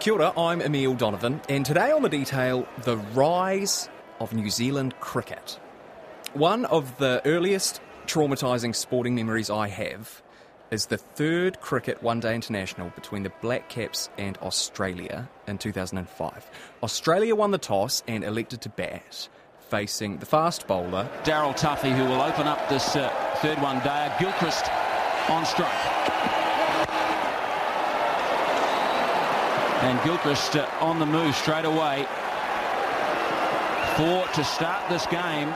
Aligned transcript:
Kia 0.00 0.12
ora, 0.12 0.32
I'm 0.38 0.62
Emile 0.62 0.94
Donovan, 0.94 1.40
and 1.48 1.66
today 1.66 1.90
on 1.90 2.02
the 2.02 2.08
detail, 2.08 2.68
the 2.82 2.96
rise 2.96 3.88
of 4.20 4.32
New 4.32 4.48
Zealand 4.48 4.94
cricket. 5.00 5.58
One 6.34 6.66
of 6.66 6.96
the 6.98 7.20
earliest 7.24 7.80
traumatising 8.06 8.76
sporting 8.76 9.16
memories 9.16 9.50
I 9.50 9.66
have 9.66 10.22
is 10.70 10.86
the 10.86 10.98
third 10.98 11.60
cricket 11.60 12.00
one 12.00 12.20
day 12.20 12.36
international 12.36 12.90
between 12.90 13.24
the 13.24 13.32
Black 13.42 13.68
Caps 13.68 14.08
and 14.16 14.38
Australia 14.38 15.28
in 15.48 15.58
2005. 15.58 16.48
Australia 16.84 17.34
won 17.34 17.50
the 17.50 17.58
toss 17.58 18.04
and 18.06 18.22
elected 18.22 18.60
to 18.60 18.68
bat, 18.68 19.28
facing 19.68 20.18
the 20.18 20.26
fast 20.26 20.68
bowler 20.68 21.10
Daryl 21.24 21.58
Tuffey, 21.58 21.92
who 21.92 22.04
will 22.04 22.22
open 22.22 22.46
up 22.46 22.68
this 22.68 22.94
uh, 22.94 23.10
third 23.38 23.60
one 23.60 23.80
day. 23.80 24.14
Gilchrist 24.20 24.70
on 25.28 25.44
strike. 25.44 26.27
And 29.80 30.02
Gilchrist 30.02 30.56
on 30.80 30.98
the 30.98 31.06
move 31.06 31.34
straight 31.36 31.64
away 31.64 32.04
for 33.96 34.26
to 34.34 34.44
start 34.44 34.88
this 34.88 35.06
game. 35.06 35.54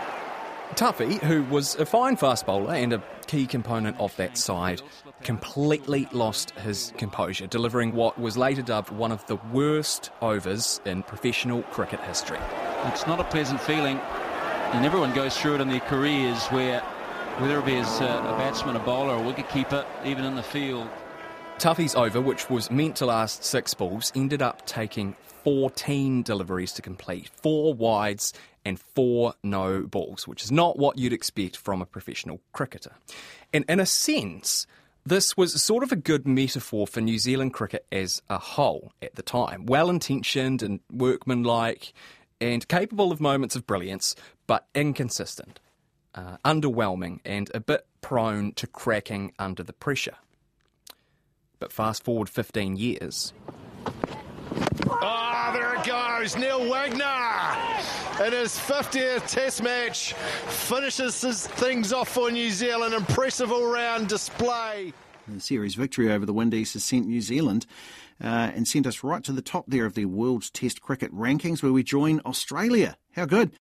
Tuffey, 0.74 1.20
who 1.20 1.42
was 1.44 1.74
a 1.76 1.84
fine 1.84 2.16
fast 2.16 2.46
bowler 2.46 2.74
and 2.74 2.92
a 2.92 3.02
key 3.26 3.46
component 3.46 3.98
of 4.00 4.16
that 4.16 4.38
side, 4.38 4.80
completely 5.22 6.08
lost 6.12 6.52
his 6.52 6.92
composure, 6.96 7.46
delivering 7.46 7.94
what 7.94 8.18
was 8.18 8.36
later 8.36 8.62
dubbed 8.62 8.90
one 8.90 9.12
of 9.12 9.26
the 9.26 9.36
worst 9.52 10.10
overs 10.20 10.80
in 10.84 11.02
professional 11.02 11.62
cricket 11.64 12.00
history. 12.00 12.38
It's 12.86 13.06
not 13.06 13.20
a 13.20 13.24
pleasant 13.24 13.60
feeling, 13.60 13.98
and 14.72 14.86
everyone 14.86 15.12
goes 15.14 15.36
through 15.36 15.56
it 15.56 15.60
in 15.60 15.68
their 15.68 15.80
careers 15.80 16.46
where, 16.48 16.80
whether 17.38 17.58
it 17.58 17.66
be 17.66 17.76
as 17.76 18.00
a, 18.00 18.04
a 18.04 18.36
batsman, 18.38 18.76
a 18.76 18.80
bowler, 18.80 19.16
a 19.16 19.20
wicketkeeper, 19.20 19.84
even 20.04 20.24
in 20.24 20.36
the 20.36 20.42
field, 20.42 20.88
Tuffey's 21.62 21.94
over, 21.94 22.20
which 22.20 22.50
was 22.50 22.72
meant 22.72 22.96
to 22.96 23.06
last 23.06 23.44
six 23.44 23.72
balls, 23.72 24.10
ended 24.16 24.42
up 24.42 24.66
taking 24.66 25.14
14 25.44 26.24
deliveries 26.24 26.72
to 26.72 26.82
complete, 26.82 27.28
four 27.40 27.72
wides 27.72 28.32
and 28.64 28.80
four 28.80 29.34
no 29.44 29.82
balls, 29.82 30.26
which 30.26 30.42
is 30.42 30.50
not 30.50 30.76
what 30.76 30.98
you'd 30.98 31.12
expect 31.12 31.56
from 31.56 31.80
a 31.80 31.86
professional 31.86 32.40
cricketer. 32.50 32.90
And 33.54 33.64
in 33.68 33.78
a 33.78 33.86
sense, 33.86 34.66
this 35.06 35.36
was 35.36 35.62
sort 35.62 35.84
of 35.84 35.92
a 35.92 35.96
good 35.96 36.26
metaphor 36.26 36.88
for 36.88 37.00
New 37.00 37.20
Zealand 37.20 37.54
cricket 37.54 37.86
as 37.92 38.20
a 38.28 38.38
whole 38.38 38.90
at 39.00 39.14
the 39.14 39.22
time. 39.22 39.64
Well 39.64 39.88
intentioned 39.88 40.64
and 40.64 40.80
workmanlike, 40.90 41.92
and 42.40 42.66
capable 42.66 43.12
of 43.12 43.20
moments 43.20 43.54
of 43.54 43.68
brilliance, 43.68 44.16
but 44.48 44.66
inconsistent, 44.74 45.60
uh, 46.16 46.38
underwhelming, 46.44 47.20
and 47.24 47.52
a 47.54 47.60
bit 47.60 47.86
prone 48.00 48.50
to 48.54 48.66
cracking 48.66 49.32
under 49.38 49.62
the 49.62 49.72
pressure. 49.72 50.16
But 51.62 51.72
fast 51.72 52.02
forward 52.02 52.28
15 52.28 52.76
years. 52.76 53.32
Ah, 54.90 55.52
there 55.54 55.76
it 55.76 55.86
goes. 55.86 56.36
Neil 56.36 56.68
Wagner 56.68 58.26
in 58.26 58.32
his 58.32 58.58
50th 58.58 59.30
Test 59.30 59.62
match 59.62 60.14
finishes 60.48 61.20
his 61.20 61.46
things 61.46 61.92
off 61.92 62.08
for 62.08 62.32
New 62.32 62.50
Zealand. 62.50 62.94
Impressive 62.94 63.52
all 63.52 63.72
round 63.72 64.08
display. 64.08 64.92
The 65.28 65.38
series 65.38 65.76
victory 65.76 66.10
over 66.10 66.26
the 66.26 66.32
Windies 66.32 66.72
has 66.72 66.82
sent 66.82 67.06
New 67.06 67.20
Zealand 67.20 67.66
uh, 68.20 68.50
and 68.56 68.66
sent 68.66 68.84
us 68.84 69.04
right 69.04 69.22
to 69.22 69.30
the 69.30 69.40
top 69.40 69.66
there 69.68 69.86
of 69.86 69.94
the 69.94 70.06
World's 70.06 70.50
Test 70.50 70.82
Cricket 70.82 71.14
rankings, 71.14 71.62
where 71.62 71.72
we 71.72 71.84
join 71.84 72.20
Australia. 72.26 72.96
How 73.12 73.26
good! 73.26 73.52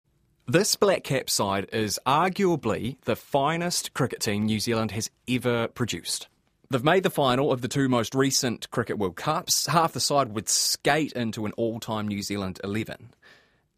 This 0.48 0.74
Black 0.74 1.04
Cap 1.04 1.28
side 1.28 1.68
is 1.70 2.00
arguably 2.06 2.96
the 3.02 3.14
finest 3.14 3.92
cricket 3.92 4.20
team 4.20 4.46
New 4.46 4.58
Zealand 4.58 4.92
has 4.92 5.10
ever 5.28 5.68
produced. 5.68 6.28
They've 6.72 6.84
made 6.84 7.02
the 7.02 7.10
final 7.10 7.50
of 7.50 7.62
the 7.62 7.68
two 7.68 7.88
most 7.88 8.14
recent 8.14 8.70
Cricket 8.70 8.96
World 8.96 9.16
Cups. 9.16 9.66
Half 9.66 9.92
the 9.92 9.98
side 9.98 10.36
would 10.36 10.48
skate 10.48 11.10
into 11.14 11.44
an 11.44 11.50
all 11.56 11.80
time 11.80 12.06
New 12.06 12.22
Zealand 12.22 12.60
11. 12.62 13.10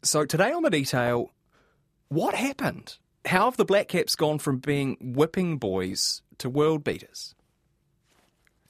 So, 0.03 0.25
today 0.25 0.51
on 0.51 0.61
the 0.61 0.69
detail, 0.69 1.31
what 2.09 2.35
happened? 2.35 2.97
How 3.25 3.45
have 3.45 3.57
the 3.57 3.65
Black 3.65 3.87
Caps 3.87 4.15
gone 4.15 4.37
from 4.37 4.59
being 4.59 4.97
whipping 5.01 5.57
boys 5.57 6.21
to 6.37 6.51
world 6.51 6.83
beaters? 6.83 7.33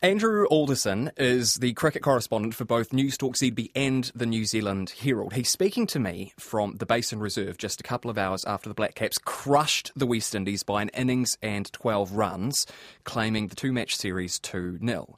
Andrew 0.03 0.45
Alderson 0.47 1.11
is 1.15 1.55
the 1.55 1.71
cricket 1.75 2.01
correspondent 2.03 2.55
for 2.55 2.65
both 2.65 2.89
Newstalk 2.89 3.37
ZB 3.37 3.71
and 3.73 4.11
the 4.13 4.25
New 4.25 4.43
Zealand 4.43 4.89
Herald. 4.99 5.31
He's 5.31 5.49
speaking 5.49 5.87
to 5.87 5.97
me 5.97 6.33
from 6.37 6.75
the 6.75 6.85
Basin 6.85 7.21
Reserve 7.21 7.57
just 7.57 7.79
a 7.79 7.83
couple 7.83 8.11
of 8.11 8.17
hours 8.17 8.43
after 8.43 8.67
the 8.67 8.75
Black 8.75 8.95
Caps 8.95 9.17
crushed 9.17 9.93
the 9.95 10.05
West 10.05 10.35
Indies 10.35 10.61
by 10.61 10.81
an 10.81 10.89
innings 10.89 11.37
and 11.41 11.71
12 11.71 12.11
runs, 12.11 12.67
claiming 13.05 13.47
the 13.47 13.55
two 13.55 13.71
match 13.71 13.95
series 13.95 14.39
2 14.39 14.79
0. 14.85 15.17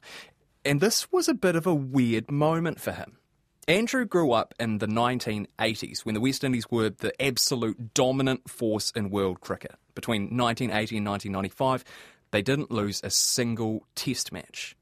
And 0.64 0.80
this 0.80 1.10
was 1.10 1.28
a 1.28 1.34
bit 1.34 1.56
of 1.56 1.66
a 1.66 1.74
weird 1.74 2.30
moment 2.30 2.80
for 2.80 2.92
him. 2.92 3.18
Andrew 3.66 4.04
grew 4.04 4.30
up 4.30 4.54
in 4.60 4.78
the 4.78 4.86
1980s 4.86 6.04
when 6.04 6.14
the 6.14 6.20
West 6.20 6.44
Indies 6.44 6.70
were 6.70 6.90
the 6.90 7.20
absolute 7.20 7.92
dominant 7.92 8.48
force 8.48 8.92
in 8.92 9.10
world 9.10 9.40
cricket. 9.40 9.74
Between 9.96 10.36
1980 10.36 10.98
and 10.98 11.08
1995, 11.08 11.82
they 12.30 12.42
didn't 12.42 12.70
lose 12.70 13.00
a 13.02 13.10
single 13.10 13.86
test 13.94 14.32
match. 14.32 14.76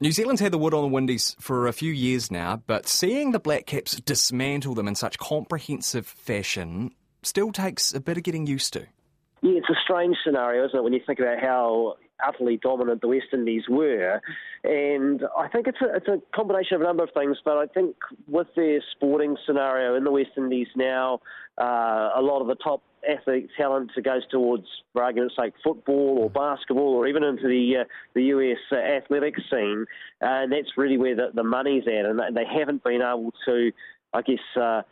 New 0.00 0.12
Zealand's 0.12 0.40
had 0.40 0.52
the 0.52 0.58
wood 0.58 0.74
on 0.74 0.82
the 0.82 0.88
Windies 0.88 1.34
for 1.40 1.66
a 1.66 1.72
few 1.72 1.92
years 1.92 2.30
now, 2.30 2.62
but 2.68 2.86
seeing 2.86 3.32
the 3.32 3.40
Black 3.40 3.66
Caps 3.66 3.96
dismantle 4.00 4.74
them 4.74 4.86
in 4.86 4.94
such 4.94 5.18
comprehensive 5.18 6.06
fashion 6.06 6.92
still 7.24 7.50
takes 7.50 7.92
a 7.92 8.00
bit 8.00 8.16
of 8.16 8.22
getting 8.22 8.46
used 8.46 8.72
to. 8.74 8.86
Yeah, 9.42 9.58
it's 9.58 9.68
a 9.68 9.74
strange 9.82 10.16
scenario, 10.24 10.64
isn't 10.66 10.78
it, 10.78 10.82
when 10.82 10.92
you 10.92 11.00
think 11.04 11.18
about 11.18 11.40
how 11.40 11.96
utterly 12.26 12.56
dominant 12.56 13.00
the 13.00 13.08
West 13.08 13.26
Indies 13.32 13.64
were. 13.68 14.20
And 14.64 15.22
I 15.36 15.48
think 15.48 15.66
it's 15.66 15.78
a, 15.80 15.96
it's 15.96 16.08
a 16.08 16.20
combination 16.34 16.76
of 16.76 16.80
a 16.82 16.84
number 16.84 17.04
of 17.04 17.10
things, 17.14 17.36
but 17.44 17.56
I 17.56 17.66
think 17.66 17.96
with 18.26 18.48
their 18.56 18.80
sporting 18.92 19.36
scenario 19.46 19.94
in 19.94 20.04
the 20.04 20.10
West 20.10 20.30
Indies 20.36 20.68
now, 20.76 21.20
uh, 21.60 22.10
a 22.16 22.22
lot 22.22 22.40
of 22.40 22.46
the 22.46 22.56
top 22.56 22.82
athlete 23.08 23.48
talent 23.56 23.90
goes 24.02 24.22
towards, 24.30 24.66
for 24.92 25.02
argument's 25.02 25.36
sake, 25.36 25.54
football 25.62 26.18
or 26.20 26.30
basketball 26.30 26.94
or 26.94 27.06
even 27.06 27.22
into 27.22 27.46
the 27.48 27.78
uh, 27.80 27.84
the 28.14 28.22
US 28.24 28.58
uh, 28.72 28.76
athletics 28.76 29.42
scene, 29.50 29.86
and 30.20 30.52
that's 30.52 30.76
really 30.76 30.98
where 30.98 31.14
the, 31.14 31.30
the 31.34 31.44
money's 31.44 31.84
at, 31.86 32.04
and 32.04 32.20
they 32.36 32.44
haven't 32.44 32.82
been 32.84 33.02
able 33.02 33.32
to, 33.46 33.72
I 34.12 34.22
guess. 34.22 34.84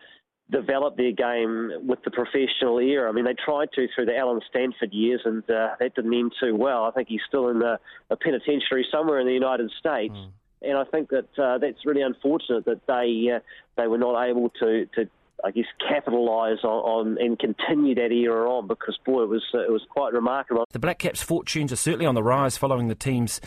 Develop 0.50 0.96
their 0.96 1.12
game 1.12 1.72
with 1.88 2.04
the 2.04 2.10
professional 2.12 2.78
era. 2.78 3.08
I 3.08 3.12
mean, 3.12 3.24
they 3.24 3.34
tried 3.34 3.72
to 3.74 3.88
through 3.94 4.06
the 4.06 4.16
Allen 4.16 4.40
Stanford 4.48 4.92
years, 4.92 5.20
and 5.24 5.42
uh, 5.50 5.70
that 5.80 5.94
didn't 5.96 6.14
end 6.14 6.32
too 6.40 6.54
well. 6.54 6.84
I 6.84 6.92
think 6.92 7.08
he's 7.08 7.20
still 7.26 7.48
in 7.48 7.62
a, 7.62 7.80
a 8.10 8.16
penitentiary 8.16 8.86
somewhere 8.92 9.18
in 9.18 9.26
the 9.26 9.32
United 9.32 9.72
States. 9.78 10.14
Mm. 10.14 10.28
And 10.62 10.78
I 10.78 10.84
think 10.84 11.10
that 11.10 11.28
uh, 11.36 11.58
that's 11.58 11.84
really 11.84 12.02
unfortunate 12.02 12.64
that 12.64 12.86
they 12.86 13.32
uh, 13.34 13.40
they 13.76 13.88
were 13.88 13.98
not 13.98 14.24
able 14.24 14.50
to, 14.60 14.86
to 14.94 15.10
I 15.44 15.50
guess, 15.50 15.66
capitalise 15.86 16.60
on, 16.64 16.70
on, 16.70 17.16
and 17.20 17.38
continue 17.38 17.94
that 17.96 18.10
era 18.10 18.50
on 18.50 18.66
because, 18.66 18.98
boy, 19.04 19.24
it 19.24 19.28
was 19.28 19.44
uh, 19.52 19.58
it 19.58 19.70
was 19.70 19.82
quite 19.90 20.12
remarkable. 20.12 20.64
The 20.70 20.78
Black 20.78 20.98
Caps' 20.98 21.22
fortunes 21.22 21.72
are 21.72 21.76
certainly 21.76 22.06
on 22.06 22.14
the 22.14 22.22
rise 22.22 22.56
following 22.56 22.88
the 22.88 22.94
team's 22.94 23.40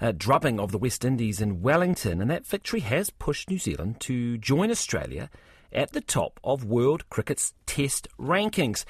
uh, 0.00 0.12
drubbing 0.16 0.58
of 0.58 0.72
the 0.72 0.78
West 0.78 1.04
Indies 1.04 1.40
in 1.40 1.60
Wellington, 1.60 2.22
and 2.22 2.30
that 2.30 2.46
victory 2.46 2.80
has 2.80 3.10
pushed 3.10 3.50
New 3.50 3.58
Zealand 3.58 4.00
to 4.00 4.38
join 4.38 4.70
Australia 4.70 5.28
at 5.74 5.92
the 5.92 6.00
top 6.00 6.40
of 6.44 6.64
world 6.64 7.08
cricket's 7.10 7.54
test 7.66 8.08
rankings. 8.18 8.84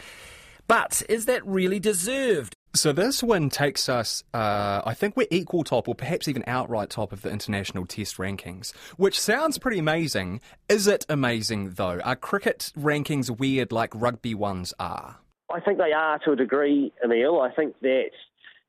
But 0.67 1.03
is 1.09 1.27
that 1.27 1.47
really 1.47 1.78
deserved? 1.78 2.55
So 2.75 2.93
this 2.93 3.22
win 3.22 3.50
takes 3.50 3.89
us, 3.89 4.25
uh, 4.34 4.83
I 4.84 4.95
think 4.95 5.17
we're 5.17 5.28
equal 5.31 5.62
top 5.62 5.89
or 5.89 5.95
perhaps 5.95 6.27
even 6.27 6.43
outright 6.47 6.91
top 6.91 7.12
of 7.12 7.22
the 7.22 7.31
international 7.31 7.87
test 7.87 8.17
rankings, 8.17 8.75
which 8.97 9.21
sounds 9.21 9.59
pretty 9.59 9.78
amazing. 9.78 10.41
Is 10.69 10.89
it 10.89 11.06
amazing 11.09 11.75
though? 11.75 12.00
Are 12.00 12.17
cricket 12.17 12.72
rankings 12.77 13.31
weird 13.31 13.71
like 13.71 13.95
rugby 13.95 14.34
ones 14.34 14.75
are? 14.81 15.19
I 15.53 15.61
think 15.61 15.78
they 15.78 15.93
are 15.93 16.19
to 16.21 16.33
a 16.33 16.37
degree, 16.37 16.93
Emile. 17.05 17.41
I 17.41 17.53
think 17.53 17.78
that 17.83 18.11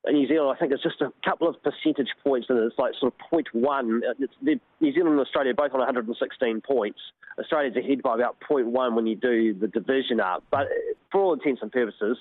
in 0.04 0.14
New 0.14 0.28
Zealand, 0.28 0.54
I 0.54 0.58
think 0.58 0.72
it's 0.72 0.82
just 0.82 1.00
a 1.00 1.12
couple 1.24 1.48
of 1.48 1.56
percentage 1.62 2.08
points, 2.22 2.46
and 2.48 2.58
it's 2.58 2.78
like 2.78 2.92
sort 3.00 3.12
of 3.12 3.18
point 3.30 3.48
one. 3.52 4.02
New 4.40 4.92
Zealand 4.92 5.12
and 5.12 5.20
Australia 5.20 5.50
are 5.50 5.54
both 5.54 5.72
on 5.72 5.80
116 5.80 6.60
points. 6.60 6.98
Australia's 7.38 7.76
ahead 7.76 8.02
by 8.02 8.14
about 8.14 8.40
point 8.40 8.66
one 8.68 8.94
when 8.94 9.06
you 9.06 9.16
do 9.16 9.52
the 9.54 9.68
division 9.68 10.20
up. 10.20 10.44
But 10.50 10.68
for 11.10 11.20
all 11.20 11.32
intents 11.34 11.60
and 11.62 11.72
purposes, 11.72 12.18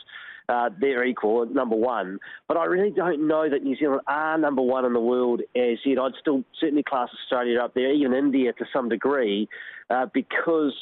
uh, 0.49 0.69
they're 0.79 1.05
equal 1.05 1.45
number 1.45 1.75
one. 1.75 2.19
But 2.47 2.57
I 2.57 2.65
really 2.65 2.91
don't 2.91 3.27
know 3.27 3.49
that 3.49 3.63
New 3.63 3.75
Zealand 3.75 4.01
are 4.07 4.37
number 4.37 4.61
one 4.61 4.85
in 4.85 4.93
the 4.93 4.99
world 4.99 5.41
as 5.55 5.77
yet. 5.85 5.99
I'd 5.99 6.13
still 6.19 6.43
certainly 6.59 6.83
class 6.83 7.09
Australia 7.23 7.59
up 7.59 7.73
there, 7.73 7.93
even 7.93 8.13
India 8.13 8.53
to 8.53 8.65
some 8.73 8.89
degree, 8.89 9.47
uh, 9.89 10.07
because 10.13 10.73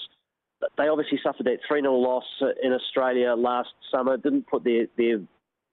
they 0.78 0.88
obviously 0.88 1.20
suffered 1.24 1.46
that 1.46 1.60
3 1.68 1.82
0 1.82 1.94
loss 1.96 2.24
in 2.62 2.72
Australia 2.74 3.36
last 3.36 3.70
summer, 3.92 4.18
didn't 4.18 4.48
put 4.48 4.64
their, 4.64 4.88
their 4.98 5.20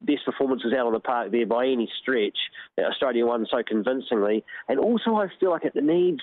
best 0.02 0.24
performances 0.24 0.72
out 0.72 0.86
on 0.86 0.92
the 0.92 1.00
park 1.00 1.30
there 1.30 1.46
by 1.46 1.66
any 1.66 1.90
stretch. 2.00 2.36
Australia 2.78 3.26
won 3.26 3.46
so 3.50 3.62
convincingly. 3.66 4.44
And 4.68 4.78
also, 4.78 5.16
I 5.16 5.28
feel 5.38 5.50
like 5.50 5.64
it 5.64 5.74
needs 5.74 6.22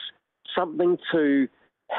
something 0.56 0.98
to 1.12 1.48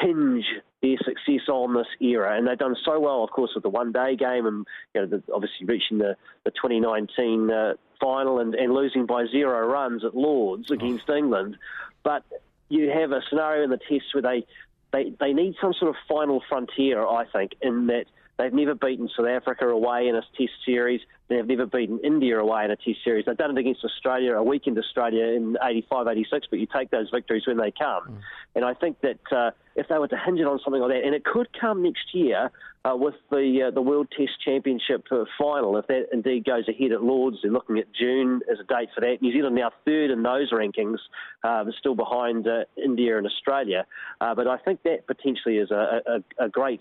hinge 0.01 0.45
their 0.83 0.97
success 0.99 1.49
on 1.49 1.75
this 1.75 1.87
era. 2.01 2.37
And 2.37 2.47
they've 2.47 2.59
done 2.59 2.77
so 2.85 3.01
well, 3.01 3.25
of 3.25 3.31
course, 3.31 3.51
with 3.55 3.63
the 3.63 3.71
one 3.71 3.93
day 3.93 4.17
game 4.17 4.47
and 4.47 4.67
you 4.95 5.01
know, 5.01 5.07
the, 5.07 5.23
obviously 5.33 5.67
reaching 5.67 5.99
the, 5.99 6.17
the 6.45 6.51
2019 6.51 7.51
uh, 7.51 7.75
final 8.01 8.39
and, 8.39 8.55
and 8.55 8.73
losing 8.73 9.07
by 9.07 9.27
zero 9.27 9.67
runs 9.67 10.05
at 10.05 10.15
Lords 10.15 10.71
against 10.71 11.05
oh. 11.09 11.17
England. 11.17 11.57
But 12.05 12.25
you 12.69 12.91
have 12.91 13.13
a 13.13 13.23
scenario 13.29 13.65
in 13.65 13.71
the 13.71 13.79
tests 13.79 14.15
where 14.15 14.23
they, 14.23 14.47
they, 14.93 15.13
they 15.19 15.33
need 15.33 15.55
some 15.61 15.75
sort 15.75 15.91
of 15.91 15.97
final 16.09 16.43
frontier, 16.49 17.07
I 17.07 17.25
think, 17.27 17.53
in 17.61 17.87
that 17.89 18.07
they've 18.39 18.53
never 18.53 18.75
beaten 18.75 19.09
South 19.17 19.27
Africa 19.27 19.69
away 19.69 20.09
in 20.09 20.15
a 20.15 20.23
test 20.37 20.53
series. 20.65 21.01
They've 21.29 21.47
never 21.47 21.67
beaten 21.67 22.01
India 22.03 22.39
away 22.39 22.65
in 22.65 22.71
a 22.71 22.77
test 22.77 23.05
series. 23.05 23.27
They've 23.27 23.37
done 23.37 23.57
it 23.57 23.61
against 23.61 23.85
Australia, 23.85 24.35
a 24.35 24.43
weakened 24.43 24.79
Australia 24.79 25.25
in 25.27 25.57
85, 25.63 26.07
86, 26.09 26.47
but 26.51 26.59
you 26.59 26.67
take 26.67 26.91
those 26.91 27.11
victories 27.11 27.47
when 27.47 27.59
they 27.59 27.71
come. 27.71 28.09
Mm. 28.09 28.21
And 28.55 28.65
I 28.65 28.75
think 28.75 29.01
that 29.03 29.21
uh, 29.31 29.51
if 29.77 29.89
they 29.89 29.99
were 29.99 30.09
to 30.09 30.17
hinge 30.17 30.41
it 30.41 30.47
on 30.47 30.59
something 30.65 30.81
like 30.81 30.91
that, 30.93 31.05
and 31.05 31.15
it 31.15 31.25
could 31.25 31.49
come 31.59 31.83
next 31.83 32.15
year 32.15 32.51
uh, 32.85 32.97
with 32.97 33.15
the 33.31 33.69
uh, 33.69 33.71
the 33.71 33.83
World 33.83 34.09
Test 34.17 34.33
Championship 34.45 35.05
uh, 35.11 35.25
final, 35.39 35.77
if 35.77 35.87
that 35.89 36.07
indeed 36.13 36.45
goes 36.45 36.69
ahead 36.69 36.93
at 36.93 37.03
Lords, 37.03 37.39
they're 37.43 37.53
looking 37.53 37.79
at 37.79 37.87
June 37.93 38.41
as 38.51 38.59
a 38.61 38.65
date 38.65 38.89
for 38.95 39.01
that. 39.01 39.21
New 39.21 39.33
Zealand 39.33 39.57
now 39.57 39.71
third 39.85 40.11
in 40.11 40.23
those 40.23 40.53
rankings, 40.53 40.99
um, 41.43 41.73
still 41.79 41.95
behind 41.95 42.47
uh, 42.47 42.65
India 42.83 43.19
and 43.19 43.27
Australia. 43.27 43.85
Uh, 44.21 44.35
but 44.35 44.47
I 44.47 44.57
think 44.59 44.83
that 44.85 45.07
potentially 45.07 45.59
is 45.59 45.71
a, 45.71 46.01
a, 46.07 46.45
a 46.45 46.49
great 46.49 46.81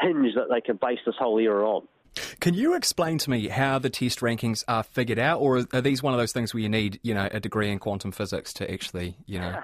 hinge 0.00 0.34
that 0.34 0.48
they 0.50 0.60
can 0.60 0.76
base 0.76 0.98
this 1.06 1.14
whole 1.18 1.38
era 1.38 1.68
on. 1.68 1.86
Can 2.40 2.54
you 2.54 2.74
explain 2.74 3.18
to 3.18 3.30
me 3.30 3.48
how 3.48 3.78
the 3.78 3.88
test 3.88 4.20
rankings 4.20 4.64
are 4.68 4.82
figured 4.82 5.18
out, 5.18 5.40
or 5.40 5.64
are 5.72 5.80
these 5.80 6.02
one 6.02 6.12
of 6.12 6.20
those 6.20 6.32
things 6.32 6.52
where 6.52 6.62
you 6.62 6.68
need, 6.68 7.00
you 7.02 7.14
know, 7.14 7.28
a 7.30 7.40
degree 7.40 7.70
in 7.70 7.78
quantum 7.78 8.12
physics 8.12 8.52
to 8.54 8.70
actually, 8.70 9.16
you 9.24 9.38
know? 9.38 9.58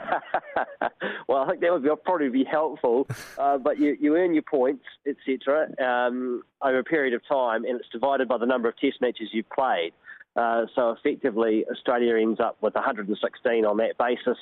well, 1.29 1.43
I 1.43 1.49
think 1.49 1.61
that 1.61 1.73
would 1.73 1.83
be, 1.83 1.91
probably 2.05 2.31
be 2.31 2.45
helpful. 2.45 3.07
Uh, 3.39 3.57
but 3.57 3.79
you, 3.79 3.97
you 4.01 4.17
earn 4.17 4.35
your 4.35 4.43
points, 4.43 4.85
etc., 5.07 5.69
um, 5.81 6.43
over 6.61 6.81
a 6.81 6.85
period 6.85 7.15
of 7.15 7.23
time, 7.29 7.65
and 7.65 7.79
it's 7.79 7.89
divided 7.91 8.27
by 8.27 8.37
the 8.37 8.47
number 8.47 8.69
of 8.69 8.77
test 8.79 9.01
matches 9.01 9.29
you've 9.33 9.49
played. 9.51 9.93
Uh, 10.35 10.67
so 10.75 10.91
effectively, 10.91 11.65
Australia 11.71 12.17
ends 12.17 12.41
up 12.41 12.57
with 12.61 12.75
116 12.75 13.65
on 13.65 13.77
that 13.77 13.97
basis 13.97 14.37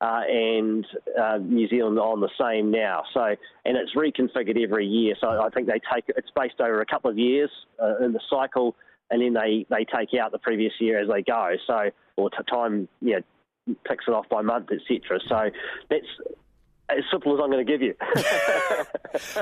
uh, 0.00 0.20
and 0.28 0.86
uh, 1.20 1.38
New 1.38 1.68
Zealand 1.68 1.98
on 1.98 2.20
the 2.20 2.28
same 2.40 2.70
now. 2.70 3.02
So, 3.14 3.20
and 3.64 3.76
it's 3.76 3.94
reconfigured 3.94 4.62
every 4.62 4.86
year. 4.86 5.14
So 5.20 5.28
I 5.28 5.48
think 5.50 5.66
they 5.66 5.80
take 5.92 6.04
it's 6.08 6.30
based 6.36 6.60
over 6.60 6.80
a 6.80 6.86
couple 6.86 7.10
of 7.10 7.18
years 7.18 7.50
uh, 7.82 8.04
in 8.04 8.12
the 8.12 8.20
cycle, 8.28 8.76
and 9.10 9.22
then 9.22 9.34
they, 9.34 9.66
they 9.70 9.84
take 9.84 10.18
out 10.20 10.32
the 10.32 10.38
previous 10.38 10.72
year 10.80 11.00
as 11.00 11.08
they 11.08 11.22
go. 11.22 11.52
So, 11.66 11.90
or 12.16 12.30
t- 12.30 12.36
time, 12.52 12.88
yeah, 13.00 13.20
picks 13.86 14.04
it 14.06 14.14
off 14.14 14.28
by 14.28 14.42
month, 14.42 14.68
etc. 14.72 15.20
So 15.28 15.50
that's 15.88 16.06
as 16.90 17.04
simple 17.10 17.34
as 17.34 17.40
I'm 17.42 17.50
going 17.50 17.64
to 17.64 17.72
give 17.72 17.80
you. 17.80 17.94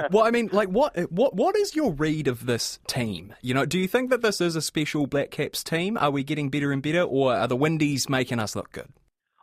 well, 0.10 0.24
I 0.24 0.30
mean, 0.30 0.48
like, 0.52 0.68
what, 0.68 0.96
what, 1.10 1.34
what 1.34 1.56
is 1.56 1.74
your 1.74 1.92
read 1.92 2.28
of 2.28 2.46
this 2.46 2.78
team? 2.86 3.34
You 3.42 3.54
know, 3.54 3.66
do 3.66 3.78
you 3.78 3.88
think 3.88 4.10
that 4.10 4.22
this 4.22 4.40
is 4.40 4.54
a 4.54 4.62
special 4.62 5.06
Black 5.06 5.30
Caps 5.30 5.64
team? 5.64 5.98
Are 5.98 6.10
we 6.10 6.22
getting 6.22 6.50
better 6.50 6.70
and 6.72 6.82
better, 6.82 7.02
or 7.02 7.34
are 7.34 7.48
the 7.48 7.56
Windies 7.56 8.08
making 8.08 8.38
us 8.38 8.54
look 8.54 8.70
good? 8.72 8.88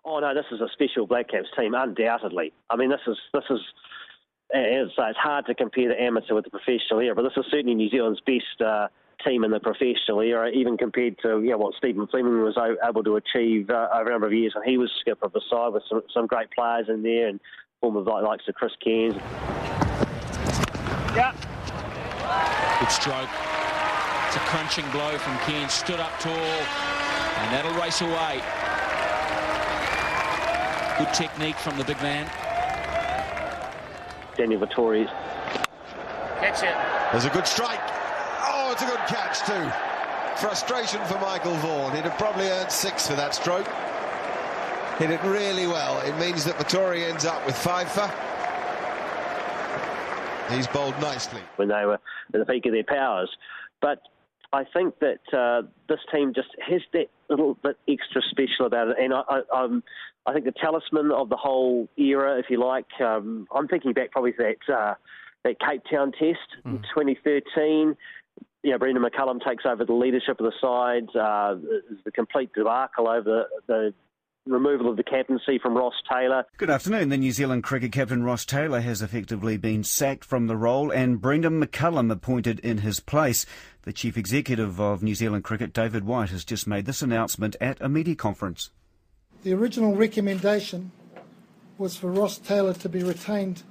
Oh 0.05 0.19
no, 0.19 0.33
this 0.33 0.45
is 0.51 0.61
a 0.61 0.67
special 0.73 1.05
Black 1.07 1.29
Caps 1.29 1.49
team, 1.57 1.73
undoubtedly. 1.73 2.53
I 2.69 2.75
mean, 2.75 2.89
this 2.89 3.01
is 3.07 3.17
this 3.33 3.45
is. 3.49 3.59
As 4.51 4.89
I 4.97 5.03
say, 5.03 5.09
it's 5.11 5.19
hard 5.19 5.45
to 5.45 5.53
compare 5.53 5.89
the 5.89 6.01
amateur 6.01 6.33
with 6.33 6.43
the 6.43 6.49
professional 6.49 7.01
era, 7.01 7.13
but 7.13 7.21
this 7.21 7.33
is 7.37 7.45
certainly 7.51 7.75
New 7.75 7.87
Zealand's 7.87 8.19
best 8.21 8.59
uh, 8.65 8.87
team 9.23 9.43
in 9.43 9.51
the 9.51 9.59
professional 9.59 10.21
era, 10.21 10.49
even 10.49 10.75
compared 10.75 11.19
to 11.19 11.41
you 11.41 11.51
know, 11.51 11.57
what 11.57 11.75
Stephen 11.75 12.07
Fleming 12.07 12.41
was 12.41 12.57
able 12.87 13.03
to 13.03 13.17
achieve 13.17 13.69
uh, 13.69 13.89
over 13.93 14.09
a 14.09 14.11
number 14.11 14.27
of 14.27 14.33
years 14.33 14.53
when 14.55 14.67
he 14.67 14.77
was 14.77 14.89
skipper 15.01 15.27
of 15.27 15.33
the 15.33 15.41
side 15.51 15.73
with 15.73 15.83
some, 15.87 16.01
some 16.11 16.25
great 16.25 16.49
players 16.51 16.87
in 16.89 17.03
there 17.03 17.27
and 17.27 17.39
former 17.79 17.99
of 17.99 18.07
like, 18.07 18.23
likes 18.23 18.47
of 18.47 18.55
Chris 18.55 18.73
Cairns. 18.83 19.15
Yeah. 21.13 21.33
Good 22.79 22.91
stroke. 22.91 23.29
It's 24.27 24.35
a 24.35 24.39
crunching 24.49 24.89
blow 24.91 25.17
from 25.17 25.37
Cairns. 25.39 25.73
Stood 25.73 25.99
up 25.99 26.17
tall, 26.19 26.33
and 26.33 27.53
that'll 27.53 27.73
race 27.79 28.01
away. 28.01 28.41
Good 30.99 31.13
technique 31.13 31.55
from 31.55 31.77
the 31.77 31.85
big 31.85 31.97
man. 32.01 32.29
Daniel 34.35 34.59
Vettori's. 34.59 35.09
Catch 36.39 36.63
it. 36.63 36.75
There's 37.11 37.25
a 37.25 37.29
good 37.29 37.47
strike. 37.47 37.79
Oh, 38.45 38.69
it's 38.73 38.81
a 38.81 38.85
good 38.85 38.99
catch 39.07 39.39
too. 39.47 39.71
Frustration 40.41 40.99
for 41.05 41.17
Michael 41.19 41.55
Vaughan. 41.55 41.95
He'd 41.95 42.03
have 42.03 42.17
probably 42.17 42.49
earned 42.49 42.71
six 42.71 43.07
for 43.07 43.15
that 43.15 43.33
stroke. 43.33 43.67
Hit 44.97 45.11
it 45.11 45.23
really 45.23 45.67
well. 45.67 46.01
It 46.01 46.17
means 46.19 46.43
that 46.43 46.55
Vettori 46.55 47.09
ends 47.09 47.23
up 47.25 47.45
with 47.45 47.57
five 47.57 47.89
for. 47.89 48.11
He's 50.53 50.67
bowled 50.67 50.99
nicely. 50.99 51.41
When 51.55 51.69
they 51.69 51.85
were 51.85 51.93
at 51.93 52.01
the 52.33 52.45
peak 52.45 52.65
of 52.65 52.73
their 52.73 52.83
powers. 52.83 53.29
But 53.81 54.01
I 54.51 54.65
think 54.65 54.95
that 54.99 55.21
uh, 55.31 55.67
this 55.87 55.99
team 56.13 56.33
just 56.33 56.49
has 56.67 56.81
that 56.91 57.09
little 57.29 57.55
bit 57.55 57.77
extra 57.87 58.21
special 58.29 58.65
about 58.65 58.89
it. 58.89 58.97
And 58.99 59.13
I, 59.13 59.21
I, 59.27 59.41
I'm 59.53 59.83
I 60.25 60.33
think 60.33 60.45
the 60.45 60.51
talisman 60.51 61.11
of 61.11 61.29
the 61.29 61.37
whole 61.37 61.89
era, 61.97 62.37
if 62.37 62.45
you 62.49 62.59
like. 62.63 62.87
Um, 62.99 63.47
I'm 63.53 63.67
thinking 63.67 63.93
back 63.93 64.11
probably 64.11 64.33
to 64.33 64.37
that 64.67 64.73
uh, 64.73 64.93
that 65.43 65.59
Cape 65.59 65.83
Town 65.89 66.11
Test 66.11 66.39
mm. 66.65 66.75
in 66.75 66.77
2013. 66.93 67.95
You 68.61 68.71
know, 68.71 68.77
Brendon 68.77 69.03
McCullum 69.03 69.39
takes 69.45 69.63
over 69.65 69.85
the 69.85 69.93
leadership 69.93 70.39
of 70.39 70.45
the 70.45 70.53
side. 70.59 71.07
Uh, 71.15 71.55
the 72.03 72.11
complete 72.11 72.51
debacle 72.53 73.07
over 73.07 73.23
the, 73.23 73.43
the 73.67 73.93
removal 74.45 74.89
of 74.89 74.97
the 74.97 75.03
captaincy 75.03 75.59
from 75.59 75.77
Ross 75.77 75.93
Taylor. 76.11 76.43
Good 76.57 76.69
afternoon. 76.69 77.09
The 77.09 77.17
New 77.17 77.31
Zealand 77.31 77.63
cricket 77.63 77.91
captain 77.91 78.23
Ross 78.23 78.45
Taylor 78.45 78.81
has 78.81 79.01
effectively 79.01 79.57
been 79.57 79.83
sacked 79.83 80.25
from 80.25 80.47
the 80.47 80.57
role 80.57 80.91
and 80.91 81.21
Brendon 81.21 81.61
McCullum 81.61 82.11
appointed 82.11 82.59
in 82.59 82.79
his 82.79 82.99
place. 82.99 83.45
The 83.83 83.93
chief 83.93 84.17
executive 84.17 84.79
of 84.79 85.01
New 85.01 85.15
Zealand 85.15 85.45
cricket, 85.45 85.71
David 85.73 86.03
White, 86.03 86.31
has 86.31 86.43
just 86.43 86.67
made 86.67 86.85
this 86.85 87.01
announcement 87.01 87.55
at 87.61 87.77
a 87.79 87.87
media 87.87 88.15
conference. 88.15 88.71
The 89.43 89.53
original 89.53 89.95
recommendation 89.95 90.91
was 91.77 91.95
for 91.95 92.11
Ross 92.11 92.37
Taylor 92.37 92.73
to 92.73 92.89
be 92.89 93.03
retained 93.03 93.63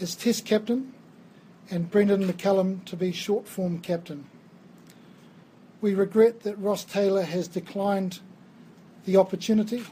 as 0.00 0.14
Test 0.14 0.44
captain 0.44 0.94
and 1.68 1.90
Brendon 1.90 2.24
McCullum 2.26 2.84
to 2.84 2.96
be 2.96 3.10
short 3.10 3.48
form 3.48 3.80
captain. 3.80 4.26
We 5.80 5.94
regret 5.94 6.40
that 6.44 6.56
Ross 6.58 6.84
Taylor 6.84 7.22
has 7.22 7.48
declined 7.48 8.20
the 9.04 9.16
opportunity. 9.16 9.84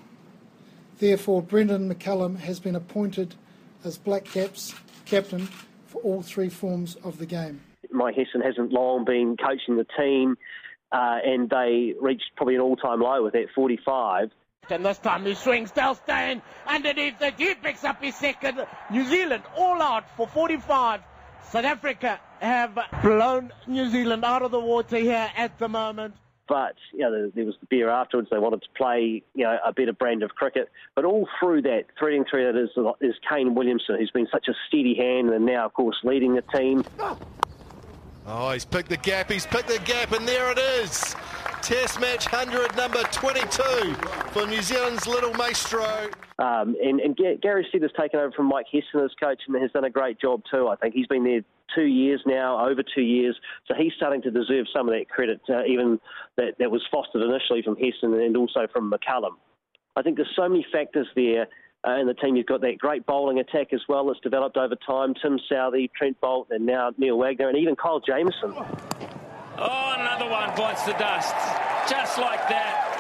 Therefore, 0.98 1.42
Brendon 1.42 1.92
McCullum 1.92 2.38
has 2.38 2.60
been 2.60 2.76
appointed 2.76 3.34
as 3.84 3.98
Black 3.98 4.24
Caps 4.24 4.74
captain 5.04 5.48
for 5.86 6.00
all 6.02 6.22
three 6.22 6.48
forms 6.48 6.94
of 7.02 7.18
the 7.18 7.26
game. 7.26 7.60
Mike 7.96 8.14
Hesson 8.14 8.44
hasn't 8.44 8.72
long 8.72 9.04
been 9.04 9.36
coaching 9.36 9.76
the 9.76 9.86
team, 9.98 10.36
uh, 10.92 11.18
and 11.24 11.50
they 11.50 11.94
reached 12.00 12.30
probably 12.36 12.54
an 12.54 12.60
all 12.60 12.76
time 12.76 13.00
low 13.00 13.24
with 13.24 13.32
that 13.32 13.46
45. 13.54 14.30
And 14.68 14.84
this 14.84 14.98
time 14.98 15.24
he 15.24 15.34
swings, 15.34 15.70
Dale 15.70 15.94
Steyn 15.94 16.42
underneath 16.66 17.18
the 17.18 17.30
deep, 17.30 17.62
picks 17.62 17.84
up 17.84 18.02
his 18.02 18.16
second. 18.16 18.66
New 18.90 19.04
Zealand 19.04 19.44
all 19.56 19.80
out 19.80 20.04
for 20.16 20.26
45. 20.26 21.00
South 21.50 21.64
Africa 21.64 22.18
have 22.40 22.76
blown 23.02 23.52
New 23.68 23.88
Zealand 23.90 24.24
out 24.24 24.42
of 24.42 24.50
the 24.50 24.60
water 24.60 24.96
here 24.96 25.30
at 25.36 25.58
the 25.58 25.68
moment. 25.68 26.14
But 26.48 26.74
you 26.92 27.00
know, 27.00 27.30
there 27.34 27.44
was 27.44 27.54
the 27.60 27.66
beer 27.66 27.88
afterwards. 27.88 28.28
They 28.30 28.38
wanted 28.38 28.62
to 28.62 28.68
play, 28.76 29.22
you 29.34 29.44
know, 29.44 29.56
a 29.64 29.72
better 29.72 29.92
brand 29.92 30.22
of 30.22 30.30
cricket. 30.30 30.68
But 30.94 31.04
all 31.04 31.28
through 31.40 31.62
that, 31.62 31.84
threading 31.98 32.24
through 32.28 32.52
that 32.52 32.60
is, 32.60 32.70
is 33.00 33.14
Kane 33.28 33.54
Williamson, 33.54 33.96
who's 33.98 34.10
been 34.12 34.28
such 34.30 34.46
a 34.48 34.54
steady 34.68 34.94
hand, 34.94 35.30
and 35.30 35.44
now, 35.44 35.66
of 35.66 35.72
course, 35.72 35.96
leading 36.04 36.34
the 36.34 36.42
team. 36.42 36.84
Oh, 38.28 38.50
he's 38.50 38.64
picked 38.64 38.88
the 38.88 38.96
gap. 38.96 39.30
He's 39.30 39.46
picked 39.46 39.68
the 39.68 39.78
gap, 39.84 40.10
and 40.10 40.26
there 40.26 40.50
it 40.50 40.58
is. 40.58 41.14
Test 41.62 42.00
match 42.00 42.30
100, 42.30 42.76
number 42.76 43.02
22 43.12 43.94
for 44.32 44.46
New 44.46 44.62
Zealand's 44.62 45.06
little 45.06 45.32
maestro. 45.34 46.08
Um, 46.40 46.74
and, 46.82 47.00
and 47.00 47.16
Gary 47.40 47.64
Stead 47.68 47.82
has 47.82 47.92
taken 47.98 48.18
over 48.18 48.32
from 48.32 48.46
Mike 48.46 48.66
Hesson 48.72 49.04
as 49.04 49.12
coach 49.22 49.40
and 49.46 49.60
has 49.62 49.70
done 49.70 49.84
a 49.84 49.90
great 49.90 50.20
job 50.20 50.42
too. 50.50 50.66
I 50.66 50.74
think 50.74 50.94
he's 50.94 51.06
been 51.06 51.22
there 51.22 51.42
two 51.74 51.86
years 51.86 52.20
now, 52.26 52.68
over 52.68 52.82
two 52.82 53.02
years, 53.02 53.38
so 53.68 53.74
he's 53.78 53.92
starting 53.96 54.22
to 54.22 54.30
deserve 54.30 54.66
some 54.74 54.88
of 54.88 54.94
that 54.94 55.08
credit, 55.08 55.40
uh, 55.48 55.64
even 55.64 56.00
that, 56.36 56.54
that 56.58 56.70
was 56.70 56.82
fostered 56.90 57.22
initially 57.22 57.62
from 57.62 57.76
Hesson 57.76 58.12
and 58.12 58.36
also 58.36 58.66
from 58.72 58.90
McCullum. 58.90 59.36
I 59.94 60.02
think 60.02 60.16
there's 60.16 60.32
so 60.36 60.48
many 60.48 60.66
factors 60.72 61.06
there 61.14 61.46
uh, 61.86 61.98
in 62.00 62.06
the 62.06 62.14
team. 62.14 62.36
You've 62.36 62.46
got 62.46 62.60
that 62.62 62.78
great 62.78 63.06
bowling 63.06 63.38
attack 63.38 63.72
as 63.72 63.80
well 63.88 64.06
that's 64.06 64.20
developed 64.20 64.56
over 64.56 64.74
time. 64.86 65.14
Tim 65.20 65.38
Southee, 65.50 65.90
Trent 65.92 66.20
Boult, 66.20 66.46
and 66.50 66.66
now 66.66 66.92
Neil 66.98 67.18
Wagner, 67.18 67.48
and 67.48 67.58
even 67.58 67.76
Kyle 67.76 68.00
Jamieson. 68.00 68.54
Oh, 69.58 69.94
another 69.98 70.30
one 70.30 70.54
bites 70.56 70.84
the 70.84 70.92
dust. 70.92 71.34
Just 71.88 72.18
like 72.18 72.46
that. 72.48 72.92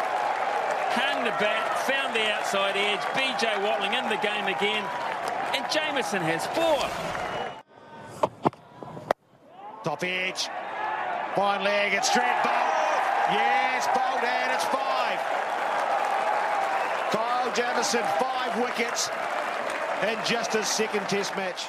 Hung 0.96 1.24
the 1.24 1.30
bat, 1.36 1.78
found 1.84 2.14
the 2.14 2.24
outside 2.32 2.76
edge. 2.76 3.00
BJ 3.12 3.62
Watling 3.62 3.92
in 3.92 4.08
the 4.08 4.16
game 4.16 4.46
again. 4.46 4.82
And 5.54 5.64
Jamieson 5.70 6.22
has 6.22 6.46
four. 6.56 6.80
Top 9.84 10.02
edge. 10.02 10.48
Fine 11.34 11.64
leg. 11.64 11.92
It's 11.92 12.10
Trent 12.10 12.42
Boult. 12.42 12.76
Yes, 13.30 13.86
Boult, 13.88 14.22
and 14.22 14.52
it's 14.52 14.64
five. 14.64 15.45
Kyle 17.46 17.54
Jamieson, 17.54 18.02
five 18.18 18.60
wickets 18.60 19.08
and 20.02 20.26
just 20.26 20.52
his 20.52 20.66
second 20.66 21.08
test 21.08 21.36
match. 21.36 21.68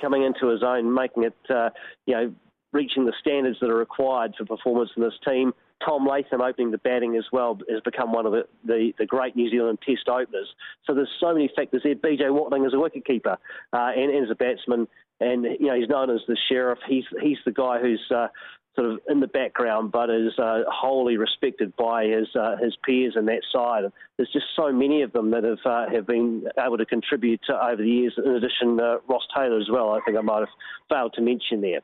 Coming 0.00 0.22
into 0.22 0.48
his 0.48 0.62
own, 0.62 0.92
making 0.94 1.24
it, 1.24 1.36
uh, 1.50 1.68
you 2.06 2.14
know, 2.14 2.34
reaching 2.72 3.04
the 3.04 3.12
standards 3.20 3.58
that 3.60 3.68
are 3.68 3.76
required 3.76 4.34
for 4.38 4.46
performance 4.46 4.90
in 4.96 5.02
this 5.02 5.12
team. 5.28 5.52
Tom 5.84 6.06
Latham 6.06 6.40
opening 6.40 6.70
the 6.70 6.78
batting 6.78 7.16
as 7.16 7.24
well 7.32 7.58
has 7.68 7.80
become 7.82 8.12
one 8.12 8.24
of 8.24 8.32
the, 8.32 8.44
the, 8.64 8.92
the 8.98 9.04
great 9.04 9.36
New 9.36 9.50
Zealand 9.50 9.78
Test 9.86 10.08
openers. 10.08 10.48
So 10.86 10.94
there's 10.94 11.10
so 11.20 11.34
many 11.34 11.50
factors 11.54 11.82
there. 11.84 11.94
BJ 11.94 12.32
Watling 12.32 12.64
is 12.64 12.72
a 12.72 12.76
wicketkeeper 12.76 13.36
uh, 13.72 13.90
and, 13.94 14.10
and 14.10 14.24
as 14.24 14.30
a 14.30 14.34
batsman, 14.34 14.88
and 15.20 15.44
you 15.44 15.66
know 15.66 15.74
he's 15.74 15.88
known 15.88 16.08
as 16.08 16.20
the 16.28 16.36
sheriff. 16.48 16.78
He's 16.88 17.04
he's 17.22 17.38
the 17.44 17.52
guy 17.52 17.78
who's 17.78 18.02
uh, 18.14 18.28
sort 18.76 18.90
of 18.90 19.00
in 19.08 19.20
the 19.20 19.26
background, 19.26 19.92
but 19.92 20.10
is 20.10 20.38
uh, 20.38 20.62
wholly 20.68 21.16
respected 21.16 21.74
by 21.76 22.04
his 22.04 22.28
uh, 22.34 22.56
his 22.56 22.76
peers 22.84 23.14
in 23.16 23.26
that 23.26 23.42
side. 23.52 23.84
There's 24.16 24.32
just 24.32 24.46
so 24.56 24.72
many 24.72 25.02
of 25.02 25.12
them 25.12 25.30
that 25.32 25.44
have 25.44 25.58
uh, 25.64 25.86
have 25.92 26.06
been 26.06 26.44
able 26.58 26.78
to 26.78 26.86
contribute 26.86 27.40
to, 27.46 27.54
over 27.54 27.82
the 27.82 27.88
years. 27.88 28.14
In 28.16 28.32
addition, 28.32 28.80
uh, 28.80 28.98
Ross 29.08 29.26
Taylor 29.36 29.58
as 29.58 29.68
well. 29.70 29.90
I 29.90 30.00
think 30.04 30.16
I 30.16 30.22
might 30.22 30.40
have 30.40 30.48
failed 30.88 31.14
to 31.14 31.22
mention 31.22 31.60
there. 31.60 31.80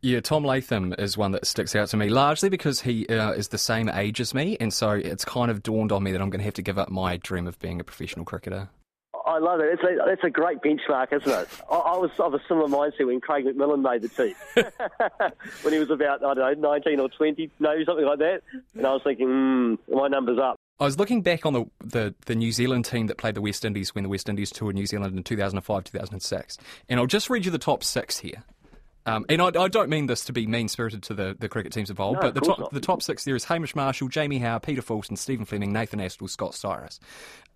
Yeah, 0.00 0.20
Tom 0.20 0.44
Latham 0.44 0.94
is 0.98 1.18
one 1.18 1.32
that 1.32 1.46
sticks 1.46 1.76
out 1.76 1.88
to 1.88 1.96
me, 1.96 2.08
largely 2.08 2.48
because 2.48 2.80
he 2.80 3.06
uh, 3.08 3.32
is 3.32 3.48
the 3.48 3.58
same 3.58 3.90
age 3.90 4.20
as 4.20 4.32
me, 4.32 4.56
and 4.58 4.72
so 4.72 4.92
it's 4.92 5.24
kind 5.24 5.50
of 5.50 5.62
dawned 5.62 5.92
on 5.92 6.02
me 6.02 6.12
that 6.12 6.20
I'm 6.20 6.30
going 6.30 6.40
to 6.40 6.44
have 6.44 6.54
to 6.54 6.62
give 6.62 6.78
up 6.78 6.88
my 6.88 7.18
dream 7.18 7.46
of 7.46 7.58
being 7.58 7.80
a 7.80 7.84
professional 7.84 8.24
cricketer. 8.24 8.70
I 9.26 9.38
love 9.38 9.60
it. 9.60 9.66
It's 9.72 9.82
a, 9.82 10.12
it's 10.12 10.22
a 10.24 10.30
great 10.30 10.60
benchmark, 10.60 11.12
isn't 11.12 11.28
it? 11.28 11.48
I, 11.70 11.74
I 11.74 11.96
was 11.96 12.10
of 12.18 12.34
a 12.34 12.40
similar 12.46 12.68
mindset 12.68 13.06
when 13.06 13.20
Craig 13.20 13.44
McMillan 13.44 13.82
made 13.82 14.02
the 14.02 14.08
team. 14.08 14.34
when 15.62 15.74
he 15.74 15.80
was 15.80 15.90
about, 15.90 16.24
I 16.24 16.34
don't 16.34 16.60
know, 16.60 16.70
19 16.74 17.00
or 17.00 17.08
20, 17.08 17.50
maybe 17.58 17.84
something 17.84 18.06
like 18.06 18.20
that. 18.20 18.42
And 18.76 18.86
I 18.86 18.92
was 18.92 19.02
thinking, 19.02 19.26
mm, 19.26 19.78
my 19.92 20.06
number's 20.06 20.38
up. 20.38 20.56
I 20.78 20.84
was 20.84 20.98
looking 20.98 21.22
back 21.22 21.46
on 21.46 21.54
the, 21.54 21.64
the, 21.82 22.14
the, 22.26 22.34
New 22.34 22.52
Zealand 22.52 22.84
team 22.84 23.06
that 23.06 23.16
played 23.16 23.34
the 23.34 23.40
West 23.40 23.64
Indies 23.64 23.94
when 23.94 24.04
the 24.04 24.10
West 24.10 24.28
Indies 24.28 24.50
toured 24.50 24.74
New 24.74 24.84
Zealand 24.84 25.16
in 25.16 25.24
2005 25.24 25.84
2006. 25.84 26.58
And 26.90 27.00
I'll 27.00 27.06
just 27.06 27.30
read 27.30 27.46
you 27.46 27.50
the 27.50 27.58
top 27.58 27.82
six 27.82 28.18
here. 28.18 28.44
Um, 29.06 29.24
and 29.28 29.40
I, 29.40 29.46
I, 29.46 29.68
don't 29.68 29.88
mean 29.88 30.06
this 30.06 30.24
to 30.24 30.32
be 30.32 30.48
mean 30.48 30.66
spirited 30.66 31.04
to 31.04 31.14
the, 31.14 31.36
the 31.38 31.48
cricket 31.48 31.72
teams 31.72 31.90
involved, 31.90 32.16
no, 32.16 32.22
but 32.22 32.34
the 32.34 32.40
top, 32.40 32.72
the 32.72 32.80
top 32.80 33.02
six 33.02 33.22
there 33.24 33.36
is 33.36 33.44
Hamish 33.44 33.76
Marshall, 33.76 34.08
Jamie 34.08 34.38
How, 34.38 34.58
Peter 34.58 34.82
Fulton, 34.82 35.14
Stephen 35.14 35.44
Fleming, 35.44 35.72
Nathan 35.72 36.00
Astle, 36.00 36.28
Scott 36.28 36.52
Styris. 36.52 36.98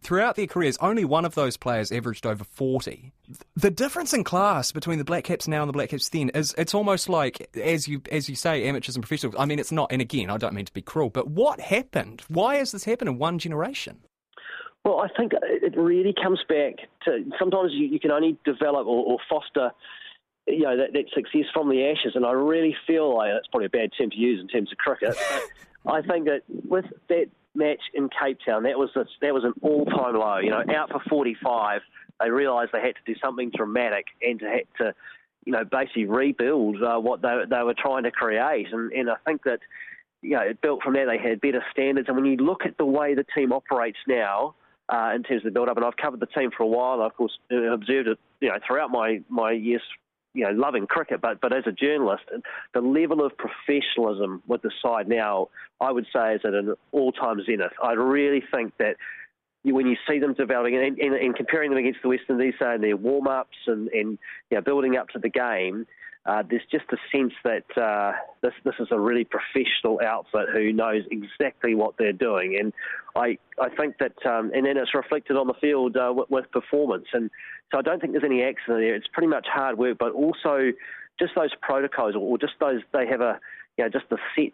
Throughout 0.01 0.37
their 0.37 0.47
careers, 0.47 0.79
only 0.81 1.05
one 1.05 1.25
of 1.25 1.35
those 1.35 1.57
players 1.57 1.91
averaged 1.91 2.25
over 2.25 2.45
40. 2.45 3.13
The 3.57 3.71
difference 3.71 4.15
in 4.15 4.23
class 4.23 4.71
between 4.71 4.99
the 4.99 5.05
Black 5.05 5.25
Caps 5.25 5.49
now 5.49 5.63
and 5.63 5.69
the 5.69 5.73
Black 5.73 5.89
Caps 5.89 6.09
then 6.09 6.31
is 6.31 6.55
it's 6.57 6.73
almost 6.73 7.09
like, 7.09 7.51
as 7.57 7.89
you 7.89 8.01
as 8.13 8.29
you 8.29 8.37
say, 8.37 8.65
amateurs 8.65 8.95
and 8.95 9.03
professionals. 9.03 9.35
I 9.37 9.45
mean, 9.45 9.59
it's 9.59 9.73
not, 9.73 9.91
and 9.91 10.01
again, 10.01 10.31
I 10.31 10.37
don't 10.37 10.55
mean 10.55 10.67
to 10.67 10.73
be 10.73 10.83
cruel, 10.83 11.11
but 11.11 11.29
what 11.29 11.59
happened? 11.59 12.23
Why 12.29 12.57
has 12.57 12.71
this 12.71 12.85
happened 12.85 13.09
in 13.09 13.19
one 13.19 13.41
generation? 13.41 13.99
Well, 14.85 15.01
I 15.01 15.09
think 15.15 15.33
it 15.43 15.77
really 15.77 16.15
comes 16.15 16.41
back 16.49 16.77
to 17.05 17.25
sometimes 17.39 17.73
you, 17.73 17.87
you 17.87 18.01
can 18.01 18.11
only 18.11 18.39
develop 18.45 18.87
or, 18.87 19.05
or 19.05 19.19
foster 19.29 19.73
you 20.53 20.63
know 20.63 20.77
that, 20.77 20.93
that 20.93 21.05
success 21.15 21.47
from 21.53 21.69
the 21.69 21.87
ashes, 21.87 22.13
and 22.15 22.25
I 22.25 22.33
really 22.33 22.77
feel 22.87 23.17
like 23.17 23.31
it's 23.33 23.49
probably 23.49 23.67
a 23.67 23.71
bad 23.71 23.91
term 23.97 24.11
to 24.11 24.17
use 24.17 24.41
in 24.41 24.49
terms 24.49 24.71
of 24.73 24.79
cricket. 24.79 25.17
I 25.87 26.03
think 26.03 26.27
that 26.27 26.43
with 26.49 26.85
that 27.09 27.27
match 27.55 27.81
in 27.95 28.09
Cape 28.09 28.39
Town, 28.47 28.65
that 28.65 28.79
was 28.79 28.91
a, 28.97 29.05
that 29.23 29.35
was 29.35 29.45
an 29.45 29.55
all-time 29.63 30.15
low. 30.15 30.39
You 30.39 30.51
know, 30.51 30.63
out 30.75 30.91
for 30.91 31.01
45, 31.09 31.81
they 32.21 32.31
realised 32.31 32.71
they 32.73 32.81
had 32.81 32.95
to 32.95 33.13
do 33.13 33.19
something 33.23 33.51
dramatic 33.55 34.07
and 34.23 34.39
to 34.41 34.47
had 34.47 34.67
to, 34.79 34.95
you 35.45 35.53
know, 35.53 35.65
basically 35.65 36.05
rebuild 36.05 36.83
uh, 36.83 36.99
what 36.99 37.23
they 37.23 37.43
they 37.49 37.63
were 37.63 37.75
trying 37.77 38.05
to 38.05 38.11
create. 38.11 38.67
And 38.73 38.93
and 38.93 39.11
I 39.11 39.17
think 39.27 39.45
that 39.45 39.61
you 40.23 40.33
know, 40.33 40.43
it 40.43 40.61
built 40.61 40.83
from 40.83 40.93
there. 40.93 41.07
They 41.07 41.19
had 41.19 41.41
better 41.41 41.65
standards, 41.73 42.09
and 42.09 42.17
when 42.17 42.27
you 42.27 42.37
look 42.37 42.67
at 42.67 42.77
the 42.77 42.85
way 42.85 43.15
the 43.15 43.25
team 43.35 43.53
operates 43.53 43.99
now. 44.07 44.55
Uh, 44.93 45.13
in 45.15 45.23
terms 45.23 45.43
of 45.43 45.45
the 45.45 45.51
build-up, 45.53 45.77
and 45.77 45.87
I've 45.87 45.97
covered 45.97 46.19
the 46.19 46.27
team 46.27 46.51
for 46.51 46.65
a 46.65 46.67
while. 46.67 47.01
I've, 47.01 47.13
of 47.13 47.17
course, 47.17 47.39
observed 47.49 48.09
it, 48.09 48.19
you 48.41 48.49
know, 48.49 48.57
throughout 48.67 48.91
my, 48.91 49.21
my 49.29 49.53
years 49.53 49.83
you 50.33 50.45
know, 50.45 50.53
loving 50.53 50.87
cricket, 50.87 51.21
but 51.21 51.41
but 51.41 51.53
as 51.53 51.65
a 51.67 51.73
journalist, 51.73 52.25
the 52.73 52.81
level 52.81 53.25
of 53.25 53.33
professionalism 53.37 54.43
with 54.47 54.63
the 54.63 54.71
side 54.83 55.09
now, 55.09 55.49
I 55.81 55.91
would 55.91 56.07
say, 56.15 56.35
is 56.35 56.41
at 56.45 56.55
an 56.55 56.75
all-time 56.93 57.43
zenith. 57.45 57.73
I 57.83 57.93
really 57.93 58.43
think 58.53 58.73
that 58.79 58.97
when 59.65 59.87
you 59.87 59.97
see 60.09 60.19
them 60.19 60.35
developing 60.35 60.77
and, 60.77 60.99
and, 60.99 61.15
and 61.15 61.37
comparing 61.37 61.71
them 61.71 61.79
against 61.79 62.01
the 62.03 62.09
West 62.09 62.23
Indies, 62.29 62.55
so 62.59 62.71
in 62.71 62.81
their 62.81 62.97
warm-ups 62.97 63.59
and, 63.67 63.89
and 63.89 64.19
you 64.51 64.57
know, 64.57 64.61
building 64.61 64.97
up 64.97 65.09
to 65.11 65.19
the 65.19 65.29
game, 65.29 65.87
uh, 66.27 66.43
there's 66.49 66.63
just 66.71 66.85
a 66.93 66.97
sense 67.17 67.33
that 67.45 67.65
uh, 67.81 68.13
this 68.43 68.53
this 68.65 68.75
is 68.79 68.89
a 68.91 69.01
really 69.01 69.25
professional 69.25 70.01
outfit 70.05 70.49
who 70.53 70.71
knows 70.73 71.03
exactly 71.11 71.75
what 71.75 71.95
they're 71.99 72.13
doing, 72.13 72.59
and 72.61 72.75
I 73.17 73.39
I 73.59 73.71
think 73.71 73.97
that 73.99 74.15
um, 74.27 74.51
and 74.55 74.67
then 74.67 74.77
it's 74.77 74.95
reflected 74.95 75.39
on 75.39 75.47
the 75.47 75.55
field 75.55 75.97
uh, 75.97 76.13
with, 76.15 76.29
with, 76.29 76.51
performance, 76.53 77.07
and 77.15 77.31
so 77.73 77.79
I 77.79 77.83
don't 77.83 78.01
think 78.01 78.13
there's 78.13 78.25
any 78.25 78.43
accident 78.43 78.81
there. 78.81 78.95
It's 78.95 79.07
pretty 79.13 79.29
much 79.29 79.47
hard 79.51 79.79
work, 79.79 79.97
but 79.99 80.13
also 80.13 80.73
just 81.19 81.35
those 81.37 81.55
protocols 81.63 82.15
or 82.15 82.37
just 82.37 82.53
those 82.61 82.83
they 82.93 83.07
have 83.07 83.23
a 83.23 83.41
you 83.79 83.85
know 83.85 83.89
just 83.89 84.09
the 84.11 84.19
set 84.37 84.53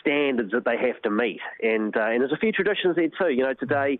standards 0.00 0.52
that 0.52 0.66
they 0.66 0.76
have 0.76 1.00
to 1.02 1.10
meet, 1.10 1.40
and 1.62 1.96
uh, 1.96 2.10
and 2.10 2.20
there's 2.20 2.32
a 2.32 2.36
few 2.36 2.52
traditions 2.52 2.94
there 2.94 3.08
too. 3.08 3.32
You 3.32 3.44
know 3.44 3.54
today 3.54 3.98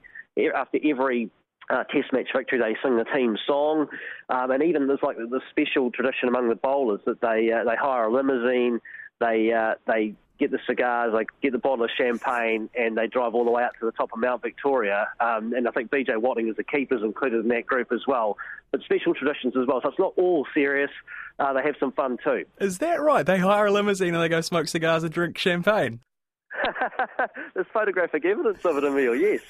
after 0.55 0.79
every 0.85 1.31
uh, 1.71 1.85
Test 1.85 2.13
match 2.13 2.29
victory, 2.35 2.59
they 2.59 2.77
sing 2.83 2.97
the 2.97 3.05
team 3.05 3.37
song, 3.47 3.89
um, 4.29 4.51
and 4.51 4.63
even 4.63 4.87
there's 4.87 5.03
like 5.03 5.17
the 5.17 5.41
special 5.51 5.91
tradition 5.91 6.29
among 6.29 6.49
the 6.49 6.55
bowlers 6.55 7.01
that 7.07 7.21
they 7.21 7.51
uh, 7.53 7.65
they 7.65 7.77
hire 7.77 8.05
a 8.05 8.13
limousine, 8.13 8.81
they 9.21 9.53
uh, 9.53 9.75
they 9.87 10.15
get 10.39 10.51
the 10.51 10.59
cigars, 10.67 11.13
they 11.17 11.25
get 11.43 11.53
the 11.53 11.59
bottle 11.59 11.85
of 11.85 11.91
champagne, 11.97 12.69
and 12.79 12.97
they 12.97 13.07
drive 13.07 13.35
all 13.35 13.45
the 13.45 13.51
way 13.51 13.63
out 13.63 13.73
to 13.81 13.87
the 13.87 13.93
top 13.93 14.11
of 14.13 14.19
Mount 14.19 14.43
Victoria. 14.43 15.09
Um, 15.21 15.53
and 15.55 15.67
I 15.67 15.71
think 15.71 15.91
BJ 15.91 16.21
Watling 16.21 16.49
is 16.49 16.57
the 16.57 16.65
keepers 16.65 17.03
included 17.03 17.43
in 17.43 17.49
that 17.49 17.67
group 17.67 17.91
as 17.93 18.03
well. 18.07 18.37
But 18.71 18.83
special 18.83 19.15
traditions 19.15 19.55
as 19.57 19.67
well, 19.67 19.81
so 19.83 19.89
it's 19.89 19.99
not 19.99 20.13
all 20.17 20.47
serious. 20.53 20.91
Uh, 21.39 21.53
they 21.53 21.63
have 21.63 21.77
some 21.79 21.93
fun 21.93 22.19
too. 22.23 22.45
Is 22.61 22.79
that 22.79 23.01
right? 23.01 23.25
They 23.25 23.39
hire 23.39 23.67
a 23.67 23.73
limousine 23.73 24.15
and 24.15 24.23
they 24.23 24.29
go 24.29 24.41
smoke 24.41 24.69
cigars 24.69 25.05
and 25.05 25.13
drink 25.13 25.39
champagne. 25.39 26.01
There's 27.55 27.67
photographic 27.73 28.25
evidence 28.25 28.65
of 28.65 28.77
it, 28.77 28.85
Emile. 28.85 29.15
Yes. 29.15 29.41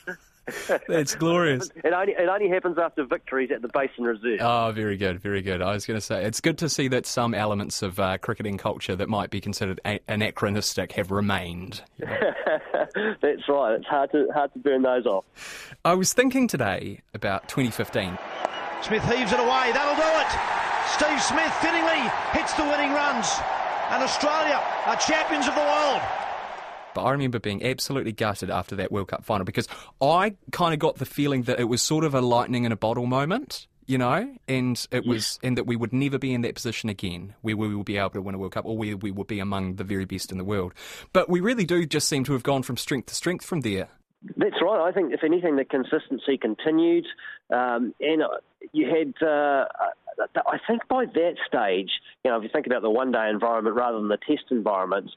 That's 0.88 1.14
glorious. 1.16 1.70
It 1.82 1.92
only 1.92 2.12
it 2.12 2.28
only 2.28 2.48
happens 2.48 2.78
after 2.78 3.04
victories 3.04 3.50
at 3.50 3.62
the 3.62 3.68
Basin 3.68 4.04
Reserve. 4.04 4.38
Oh, 4.40 4.70
very 4.72 4.96
good, 4.96 5.20
very 5.20 5.42
good. 5.42 5.60
I 5.60 5.72
was 5.72 5.86
going 5.86 5.96
to 5.96 6.00
say 6.00 6.24
it's 6.24 6.40
good 6.40 6.58
to 6.58 6.68
see 6.68 6.88
that 6.88 7.04
some 7.06 7.34
elements 7.34 7.82
of 7.82 7.98
uh, 7.98 8.18
cricketing 8.18 8.56
culture 8.56 8.94
that 8.96 9.08
might 9.08 9.30
be 9.30 9.40
considered 9.40 9.80
a- 9.84 10.00
anachronistic 10.08 10.92
have 10.92 11.10
remained. 11.10 11.82
You 11.98 12.06
know? 12.06 12.86
That's 13.20 13.48
right. 13.48 13.74
It's 13.74 13.86
hard 13.86 14.12
to 14.12 14.28
hard 14.32 14.52
to 14.52 14.58
burn 14.60 14.82
those 14.82 15.06
off. 15.06 15.24
I 15.84 15.94
was 15.94 16.12
thinking 16.12 16.46
today 16.46 17.00
about 17.12 17.48
2015. 17.48 18.16
Smith 18.82 19.02
heaves 19.04 19.32
it 19.32 19.40
away. 19.40 19.72
That'll 19.72 19.96
do 19.96 20.02
it. 20.02 20.30
Steve 20.94 21.20
Smith 21.20 21.52
fittingly 21.60 22.08
hits 22.32 22.52
the 22.54 22.62
winning 22.62 22.92
runs, 22.92 23.26
and 23.90 24.02
Australia 24.02 24.62
are 24.86 24.96
champions 24.96 25.48
of 25.48 25.54
the 25.54 25.60
world. 25.60 26.00
But 26.96 27.04
I 27.04 27.10
remember 27.12 27.38
being 27.38 27.62
absolutely 27.62 28.12
gutted 28.12 28.48
after 28.48 28.74
that 28.76 28.90
World 28.90 29.08
Cup 29.08 29.22
final 29.22 29.44
because 29.44 29.68
I 30.00 30.34
kind 30.50 30.72
of 30.72 30.80
got 30.80 30.96
the 30.96 31.04
feeling 31.04 31.42
that 31.42 31.60
it 31.60 31.64
was 31.64 31.82
sort 31.82 32.04
of 32.04 32.14
a 32.14 32.22
lightning 32.22 32.64
in 32.64 32.72
a 32.72 32.76
bottle 32.76 33.04
moment 33.04 33.66
you 33.86 33.98
know, 33.98 34.34
and 34.48 34.86
it 34.90 35.06
was, 35.06 35.38
and 35.44 35.56
that 35.56 35.64
we 35.64 35.76
would 35.76 35.92
never 35.92 36.18
be 36.18 36.34
in 36.34 36.40
that 36.40 36.56
position 36.56 36.88
again, 36.88 37.34
where 37.42 37.56
we 37.56 37.72
will 37.72 37.84
be 37.84 37.96
able 37.96 38.10
to 38.10 38.20
win 38.20 38.34
a 38.34 38.38
World 38.38 38.52
Cup, 38.52 38.64
or 38.64 38.76
where 38.76 38.96
we 38.96 39.12
will 39.12 39.24
be 39.24 39.38
among 39.38 39.76
the 39.76 39.84
very 39.84 40.04
best 40.04 40.32
in 40.32 40.38
the 40.38 40.44
world. 40.44 40.74
But 41.12 41.28
we 41.28 41.38
really 41.38 41.64
do 41.64 41.86
just 41.86 42.08
seem 42.08 42.24
to 42.24 42.32
have 42.32 42.42
gone 42.42 42.64
from 42.64 42.76
strength 42.76 43.06
to 43.06 43.14
strength 43.14 43.44
from 43.44 43.60
there. 43.60 43.88
That's 44.36 44.60
right. 44.60 44.88
I 44.88 44.90
think, 44.90 45.12
if 45.12 45.22
anything, 45.22 45.54
the 45.54 45.64
consistency 45.64 46.36
continued, 46.36 47.06
um, 47.50 47.94
and 48.00 48.22
you 48.72 48.88
had. 48.88 49.24
Uh, 49.24 49.66
I 50.34 50.58
think 50.66 50.88
by 50.88 51.04
that 51.04 51.34
stage, 51.46 51.90
you 52.24 52.30
know, 52.30 52.38
if 52.38 52.42
you 52.42 52.48
think 52.52 52.66
about 52.66 52.82
the 52.82 52.90
one-day 52.90 53.28
environment 53.28 53.76
rather 53.76 53.98
than 53.98 54.08
the 54.08 54.16
test 54.16 54.44
environment, 54.50 55.10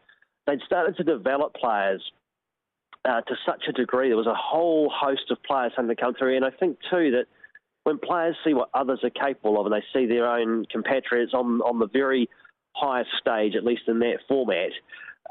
they'd 0.50 0.65
started 0.65 0.98
to 0.98 1.03
develop 1.03 1.53
players 1.53 2.01
uh, 3.06 3.22
to 3.22 3.36
such 3.46 3.63
a 3.70 3.72
degree. 3.72 4.10
There 4.10 4.18
was 4.18 4.27
a 4.27 4.36
whole 4.36 4.91
host 4.94 5.32
of 5.32 5.41
players 5.44 5.72
to 5.75 5.96
come 5.96 6.13
through, 6.15 6.36
and 6.36 6.46
I 6.46 6.50
think 6.51 6.77
too 6.89 7.12
that 7.12 7.25
when 7.84 7.98
players 8.00 8.36
see 8.44 8.53
what 8.53 8.70
others 8.74 9.00
are 9.03 9.10
capable 9.10 9.60
of, 9.60 9.65
and 9.65 9.74
they 9.74 9.84
see 9.94 10.06
their 10.06 10.27
own 10.27 10.65
compatriots 10.72 11.34
on 11.34 11.62
on 11.62 11.79
the 11.79 11.88
very 11.88 12.29
highest 12.74 13.12
stage, 13.20 13.56
at 13.56 13.63
least 13.63 13.84
in 13.88 14.00
that 14.00 14.20
format, 14.27 14.72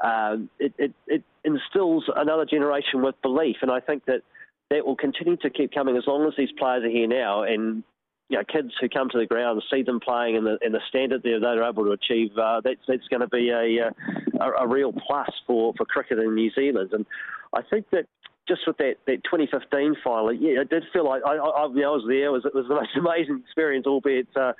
um, 0.03 0.49
it, 0.59 0.73
it, 0.77 0.93
it 1.07 1.23
instills 1.43 2.05
another 2.15 2.45
generation 2.45 3.01
with 3.01 3.15
belief, 3.21 3.57
and 3.61 3.71
I 3.71 3.79
think 3.79 4.05
that 4.05 4.21
that 4.69 4.85
will 4.85 4.95
continue 4.95 5.37
to 5.37 5.49
keep 5.49 5.73
coming 5.73 5.97
as 5.97 6.03
long 6.07 6.27
as 6.27 6.33
these 6.37 6.51
players 6.57 6.83
are 6.83 6.89
here 6.89 7.07
now, 7.07 7.43
and 7.43 7.83
you 8.29 8.37
know, 8.37 8.43
kids 8.43 8.71
who 8.79 8.87
come 8.87 9.09
to 9.09 9.17
the 9.17 9.25
ground 9.25 9.61
see 9.73 9.81
them 9.81 9.99
playing 9.99 10.37
and 10.37 10.45
the, 10.45 10.57
and 10.61 10.73
the 10.73 10.79
standard 10.87 11.23
there 11.23 11.39
they're 11.39 11.63
able 11.63 11.83
to 11.85 11.91
achieve, 11.91 12.29
uh, 12.37 12.61
that's, 12.63 12.79
that's 12.87 13.07
going 13.07 13.21
to 13.21 13.27
be 13.27 13.49
a, 13.49 13.87
uh, 13.87 13.91
a, 14.39 14.63
a, 14.63 14.67
real 14.67 14.93
plus 14.93 15.29
for, 15.45 15.73
for 15.77 15.85
cricket 15.85 16.19
in 16.19 16.35
New 16.35 16.51
Zealand. 16.51 16.91
And 16.93 17.05
I 17.53 17.61
think 17.61 17.89
that 17.91 18.05
just 18.47 18.61
with 18.65 18.77
that, 18.77 18.95
that 19.07 19.23
2015 19.23 19.95
final, 20.03 20.33
yeah, 20.33 20.61
it 20.61 20.69
did 20.69 20.83
feel 20.91 21.05
like 21.05 21.21
I, 21.25 21.35
I, 21.35 21.49
I 21.49 21.65
was 21.65 22.03
there. 22.07 22.27
It 22.27 22.31
was, 22.31 22.45
it 22.45 22.55
was 22.55 22.65
the 22.67 22.75
most 22.75 22.95
amazing 22.97 23.41
experience, 23.45 23.85
albeit 23.85 24.27
uh, 24.35 24.53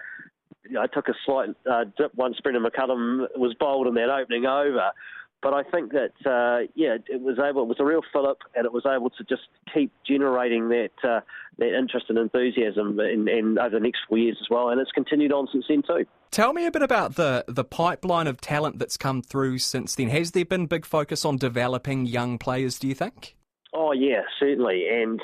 you 0.70 0.76
know, 0.76 0.82
I 0.82 0.88
took 0.88 1.08
a 1.08 1.14
slight 1.26 1.50
uh, 1.70 1.86
dip 1.98 2.14
once 2.16 2.40
Brendon 2.42 2.64
McCullum 2.64 3.26
was 3.36 3.56
bowled 3.60 3.88
in 3.88 3.96
that 3.96 4.10
opening 4.10 4.46
over. 4.46 4.92
But 5.42 5.54
I 5.54 5.64
think 5.64 5.94
that 5.94 6.14
uh, 6.26 6.68
yeah, 6.76 6.98
it 7.08 7.22
was 7.22 7.38
able. 7.40 7.64
It 7.64 7.68
was 7.68 7.78
a 7.80 7.86
real 7.86 8.02
fillip, 8.12 8.40
and 8.56 8.66
it 8.66 8.74
was 8.74 8.86
able 8.86 9.10
to 9.12 9.24
just 9.24 9.44
keep 9.74 9.92
generating 10.06 10.70
that 10.70 10.92
uh, 11.04 11.22
that 11.58 11.78
interest 11.78 12.08
and 12.10 12.18
enthusiasm 12.18 13.00
in, 13.00 13.28
in, 13.28 13.58
over 13.58 13.70
the 13.72 13.80
next 13.80 14.00
four 14.08 14.18
years 14.18 14.38
as 14.42 14.48
well, 14.50 14.70
and 14.70 14.82
it's 14.82 14.92
continued 14.92 15.32
on 15.32 15.48
since 15.52 15.66
then 15.70 15.82
too. 15.82 16.06
Tell 16.32 16.54
me 16.54 16.66
a 16.66 16.72
bit 16.72 16.82
about 16.82 17.16
the 17.16 17.46
the 17.48 17.64
pipeline 17.64 18.28
of 18.28 18.42
talent 18.42 18.80
that's 18.80 18.98
come 18.98 19.22
through 19.22 19.60
since 19.60 19.96
then. 19.96 20.10
Has 20.10 20.32
there 20.32 20.46
been 20.46 20.66
big 20.66 20.86
focus 20.86 21.24
on 21.24 21.38
developing 21.38 22.06
young 22.06 22.38
players? 22.38 22.78
Do 22.78 22.88
you 22.88 22.96
think? 22.96 23.36
Oh 23.74 23.94
yeah, 23.94 24.22
certainly, 24.40 24.88
and 24.92 25.22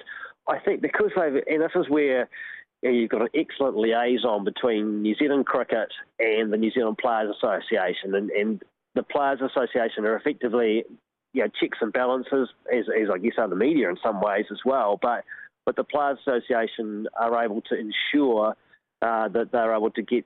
I 0.48 0.60
think 0.60 0.82
because 0.82 1.12
they've 1.16 1.44
and 1.48 1.62
this 1.62 1.72
is 1.76 1.90
where 1.90 2.30
you've 2.82 3.10
got 3.10 3.22
an 3.22 3.30
excellent 3.34 3.76
liaison 3.76 4.46
between 4.46 5.02
New 5.02 5.16
Zealand 5.16 5.46
Cricket 5.46 5.90
and 6.20 6.54
the 6.54 6.58
New 6.58 6.72
Zealand 6.72 6.98
Players 7.00 7.36
Association, 7.36 8.16
and, 8.16 8.30
and 8.30 8.64
the 8.96 9.04
Players 9.04 9.42
Association 9.42 10.06
are 10.06 10.16
effectively 10.16 10.84
you 11.34 11.42
know, 11.42 11.50
checks 11.60 11.78
and 11.82 11.92
balances, 11.92 12.50
as, 12.74 12.86
as 12.90 13.10
I 13.14 13.18
guess 13.18 13.34
are 13.38 13.50
the 13.50 13.56
media 13.56 13.90
in 13.90 13.98
some 14.02 14.22
ways 14.22 14.46
as 14.52 14.60
well. 14.66 14.98
But 15.02 15.26
but 15.66 15.76
the 15.76 15.84
Players 15.84 16.20
Association 16.26 17.08
are 17.20 17.44
able 17.44 17.62
to 17.62 17.76
ensure 17.76 18.56
uh, 19.02 19.28
that 19.30 19.52
they're 19.52 19.76
able 19.76 19.92
to 19.92 20.02
get 20.02 20.26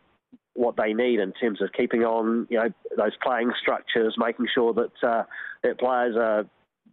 what 0.53 0.75
they 0.75 0.93
need 0.93 1.19
in 1.19 1.31
terms 1.33 1.61
of 1.61 1.71
keeping 1.71 2.03
on, 2.03 2.45
you 2.49 2.57
know, 2.57 2.69
those 2.97 3.15
playing 3.23 3.51
structures, 3.59 4.15
making 4.17 4.47
sure 4.53 4.73
that 4.73 5.07
uh, 5.07 5.23
that 5.63 5.79
players 5.79 6.15
are 6.17 6.45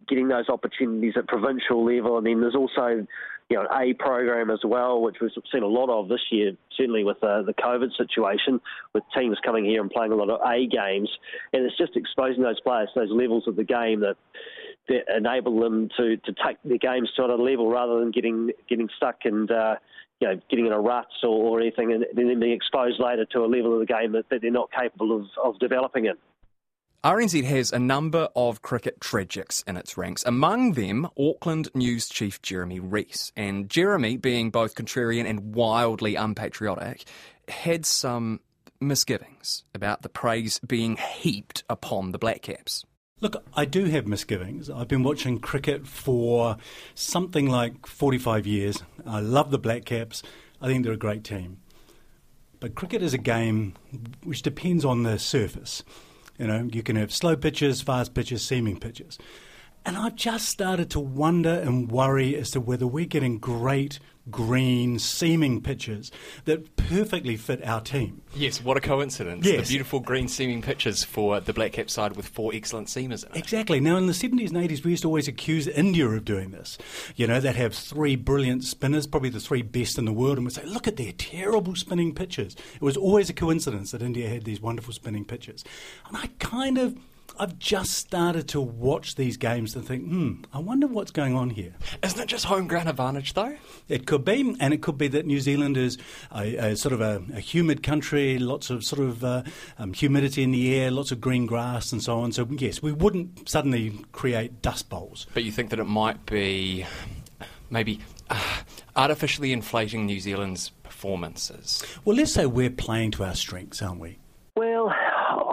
getting 0.08 0.28
those 0.28 0.48
opportunities 0.48 1.14
at 1.16 1.26
provincial 1.26 1.84
level, 1.84 2.16
and 2.16 2.26
then 2.26 2.40
there's 2.40 2.54
also 2.54 3.06
you 3.48 3.56
know, 3.56 3.68
A 3.72 3.92
program 3.94 4.50
as 4.50 4.60
well, 4.64 5.00
which 5.00 5.16
we've 5.20 5.30
seen 5.52 5.62
a 5.62 5.68
lot 5.68 5.88
of 5.88 6.08
this 6.08 6.20
year, 6.30 6.52
certainly 6.76 7.04
with 7.04 7.22
uh, 7.22 7.42
the 7.42 7.54
COVID 7.54 7.96
situation, 7.96 8.60
with 8.92 9.04
teams 9.16 9.38
coming 9.44 9.64
here 9.64 9.80
and 9.80 9.90
playing 9.90 10.12
a 10.12 10.16
lot 10.16 10.30
of 10.30 10.40
A 10.40 10.66
games. 10.66 11.08
And 11.52 11.64
it's 11.64 11.76
just 11.78 11.96
exposing 11.96 12.42
those 12.42 12.60
players 12.60 12.88
to 12.94 13.00
those 13.00 13.12
levels 13.12 13.46
of 13.46 13.54
the 13.54 13.64
game 13.64 14.00
that, 14.00 14.16
that 14.88 15.04
enable 15.16 15.60
them 15.60 15.88
to, 15.96 16.16
to 16.16 16.34
take 16.44 16.56
their 16.64 16.78
games 16.78 17.10
to 17.16 17.24
another 17.24 17.42
level 17.42 17.70
rather 17.70 18.00
than 18.00 18.10
getting 18.10 18.50
getting 18.68 18.88
stuck 18.96 19.18
and 19.24 19.50
uh, 19.50 19.76
you 20.20 20.28
know 20.28 20.40
getting 20.48 20.66
in 20.66 20.72
a 20.72 20.80
rut 20.80 21.06
or, 21.22 21.28
or 21.28 21.60
anything 21.60 21.92
and 21.92 22.04
then 22.14 22.38
being 22.38 22.52
exposed 22.52 23.00
later 23.00 23.24
to 23.24 23.40
a 23.40 23.46
level 23.46 23.72
of 23.74 23.80
the 23.80 23.92
game 23.92 24.12
that, 24.12 24.28
that 24.30 24.42
they're 24.42 24.50
not 24.50 24.70
capable 24.72 25.16
of, 25.16 25.26
of 25.42 25.58
developing 25.58 26.06
in. 26.06 26.14
RNZ 27.06 27.44
has 27.44 27.70
a 27.70 27.78
number 27.78 28.28
of 28.34 28.62
cricket 28.62 28.98
tragics 28.98 29.62
in 29.68 29.76
its 29.76 29.96
ranks, 29.96 30.24
among 30.26 30.72
them 30.72 31.06
Auckland 31.16 31.68
News 31.72 32.08
Chief 32.08 32.42
Jeremy 32.42 32.80
Rees. 32.80 33.30
And 33.36 33.70
Jeremy, 33.70 34.16
being 34.16 34.50
both 34.50 34.74
contrarian 34.74 35.24
and 35.24 35.54
wildly 35.54 36.16
unpatriotic, 36.16 37.04
had 37.46 37.86
some 37.86 38.40
misgivings 38.80 39.62
about 39.72 40.02
the 40.02 40.08
praise 40.08 40.58
being 40.66 40.96
heaped 40.96 41.62
upon 41.70 42.10
the 42.10 42.18
Black 42.18 42.42
Caps. 42.42 42.84
Look, 43.20 43.40
I 43.54 43.66
do 43.66 43.84
have 43.84 44.08
misgivings. 44.08 44.68
I've 44.68 44.88
been 44.88 45.04
watching 45.04 45.38
cricket 45.38 45.86
for 45.86 46.56
something 46.96 47.48
like 47.48 47.86
45 47.86 48.48
years. 48.48 48.82
I 49.06 49.20
love 49.20 49.52
the 49.52 49.60
Black 49.60 49.84
Caps. 49.84 50.24
I 50.60 50.66
think 50.66 50.82
they're 50.82 50.94
a 50.94 50.96
great 50.96 51.22
team. 51.22 51.58
But 52.58 52.74
cricket 52.74 53.00
is 53.00 53.14
a 53.14 53.18
game 53.18 53.74
which 54.24 54.42
depends 54.42 54.84
on 54.84 55.04
the 55.04 55.20
surface. 55.20 55.84
You 56.38 56.46
know, 56.46 56.68
you 56.72 56.82
can 56.82 56.96
have 56.96 57.12
slow 57.12 57.36
pitches, 57.36 57.80
fast 57.80 58.14
pitches, 58.14 58.42
seaming 58.42 58.78
pitches. 58.78 59.18
And 59.86 59.96
I've 59.96 60.16
just 60.16 60.48
started 60.48 60.90
to 60.90 61.00
wonder 61.00 61.54
and 61.54 61.88
worry 61.88 62.34
as 62.34 62.50
to 62.50 62.60
whether 62.60 62.88
we're 62.88 63.06
getting 63.06 63.38
great 63.38 64.00
green 64.28 64.98
seaming 64.98 65.62
pitches 65.62 66.10
that 66.44 66.74
perfectly 66.74 67.36
fit 67.36 67.64
our 67.64 67.80
team. 67.80 68.20
Yes, 68.34 68.60
what 68.60 68.76
a 68.76 68.80
coincidence. 68.80 69.46
Yes. 69.46 69.68
The 69.68 69.74
beautiful 69.74 70.00
green 70.00 70.26
seaming 70.26 70.60
pitches 70.60 71.04
for 71.04 71.38
the 71.38 71.52
Black 71.52 71.74
Cap 71.74 71.88
side 71.88 72.16
with 72.16 72.26
four 72.26 72.52
excellent 72.52 72.88
seamers 72.88 73.24
in 73.24 73.30
it. 73.30 73.38
Exactly. 73.38 73.78
Now, 73.78 73.96
in 73.96 74.08
the 74.08 74.12
70s 74.12 74.48
and 74.48 74.56
80s, 74.56 74.82
we 74.84 74.90
used 74.90 75.02
to 75.02 75.08
always 75.08 75.28
accuse 75.28 75.68
India 75.68 76.08
of 76.08 76.24
doing 76.24 76.50
this. 76.50 76.78
You 77.14 77.28
know, 77.28 77.38
they'd 77.38 77.54
have 77.54 77.72
three 77.72 78.16
brilliant 78.16 78.64
spinners, 78.64 79.06
probably 79.06 79.30
the 79.30 79.38
three 79.38 79.62
best 79.62 79.98
in 79.98 80.04
the 80.04 80.12
world, 80.12 80.38
and 80.38 80.46
we'd 80.46 80.54
say, 80.54 80.64
look 80.64 80.88
at 80.88 80.96
their 80.96 81.12
terrible 81.12 81.76
spinning 81.76 82.12
pitches. 82.12 82.56
It 82.74 82.82
was 82.82 82.96
always 82.96 83.30
a 83.30 83.34
coincidence 83.34 83.92
that 83.92 84.02
India 84.02 84.28
had 84.28 84.42
these 84.42 84.60
wonderful 84.60 84.92
spinning 84.92 85.24
pitches. 85.24 85.62
And 86.08 86.16
I 86.16 86.28
kind 86.40 86.76
of 86.76 86.96
I've 87.38 87.58
just 87.58 87.92
started 87.92 88.48
to 88.48 88.60
watch 88.60 89.14
these 89.16 89.36
games 89.36 89.74
and 89.74 89.86
think, 89.86 90.04
hmm, 90.04 90.42
I 90.52 90.58
wonder 90.58 90.86
what's 90.86 91.10
going 91.10 91.34
on 91.34 91.50
here. 91.50 91.74
Isn't 92.02 92.20
it 92.20 92.26
just 92.26 92.46
home 92.46 92.66
ground 92.66 92.88
advantage, 92.88 93.34
though? 93.34 93.56
It 93.88 94.06
could 94.06 94.24
be, 94.24 94.56
and 94.58 94.72
it 94.72 94.82
could 94.82 94.98
be 94.98 95.08
that 95.08 95.26
New 95.26 95.40
Zealand 95.40 95.76
is 95.76 95.98
a, 96.34 96.56
a 96.56 96.76
sort 96.76 96.92
of 96.92 97.00
a, 97.00 97.22
a, 97.34 97.40
humid 97.40 97.82
country, 97.82 98.38
lots 98.38 98.70
of 98.70 98.84
sort 98.84 99.02
of 99.02 99.24
uh, 99.24 99.42
um, 99.78 99.92
humidity 99.92 100.42
in 100.42 100.50
the 100.50 100.74
air, 100.74 100.90
lots 100.90 101.12
of 101.12 101.20
green 101.20 101.46
grass, 101.46 101.92
and 101.92 102.02
so 102.02 102.18
on. 102.20 102.32
So, 102.32 102.46
yes, 102.50 102.82
we 102.82 102.92
wouldn't 102.92 103.48
suddenly 103.48 104.04
create 104.12 104.62
dust 104.62 104.88
bowls. 104.88 105.26
But 105.34 105.44
you 105.44 105.52
think 105.52 105.70
that 105.70 105.78
it 105.78 105.84
might 105.84 106.24
be 106.26 106.86
maybe 107.70 108.00
uh, 108.30 108.60
artificially 108.94 109.52
inflating 109.52 110.06
New 110.06 110.20
Zealand's 110.20 110.70
performances? 110.82 111.84
Well, 112.04 112.16
let's 112.16 112.32
say 112.32 112.46
we're 112.46 112.70
playing 112.70 113.12
to 113.12 113.24
our 113.24 113.34
strengths, 113.34 113.82
aren't 113.82 114.00
we? 114.00 114.18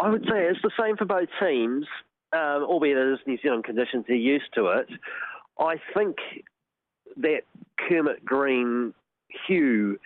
I 0.04 0.10
would 0.10 0.24
say 0.24 0.48
it's 0.48 0.60
the 0.62 0.72
same 0.78 0.98
for 0.98 1.06
both 1.06 1.30
teams, 1.39 1.86
um, 2.34 2.63
albeit 2.63 2.98
it 2.98 3.13
is 3.13 3.20
New 3.26 3.38
Zealand 3.42 3.63
conditions, 3.63 4.04
they're 4.06 4.18
used 4.18 4.54
to 4.56 4.68
it. 4.68 4.88
I 5.58 5.76
think 5.96 6.18
that 7.18 7.44
Kermit 7.88 8.26
Green 8.26 8.94
hue 9.48 9.98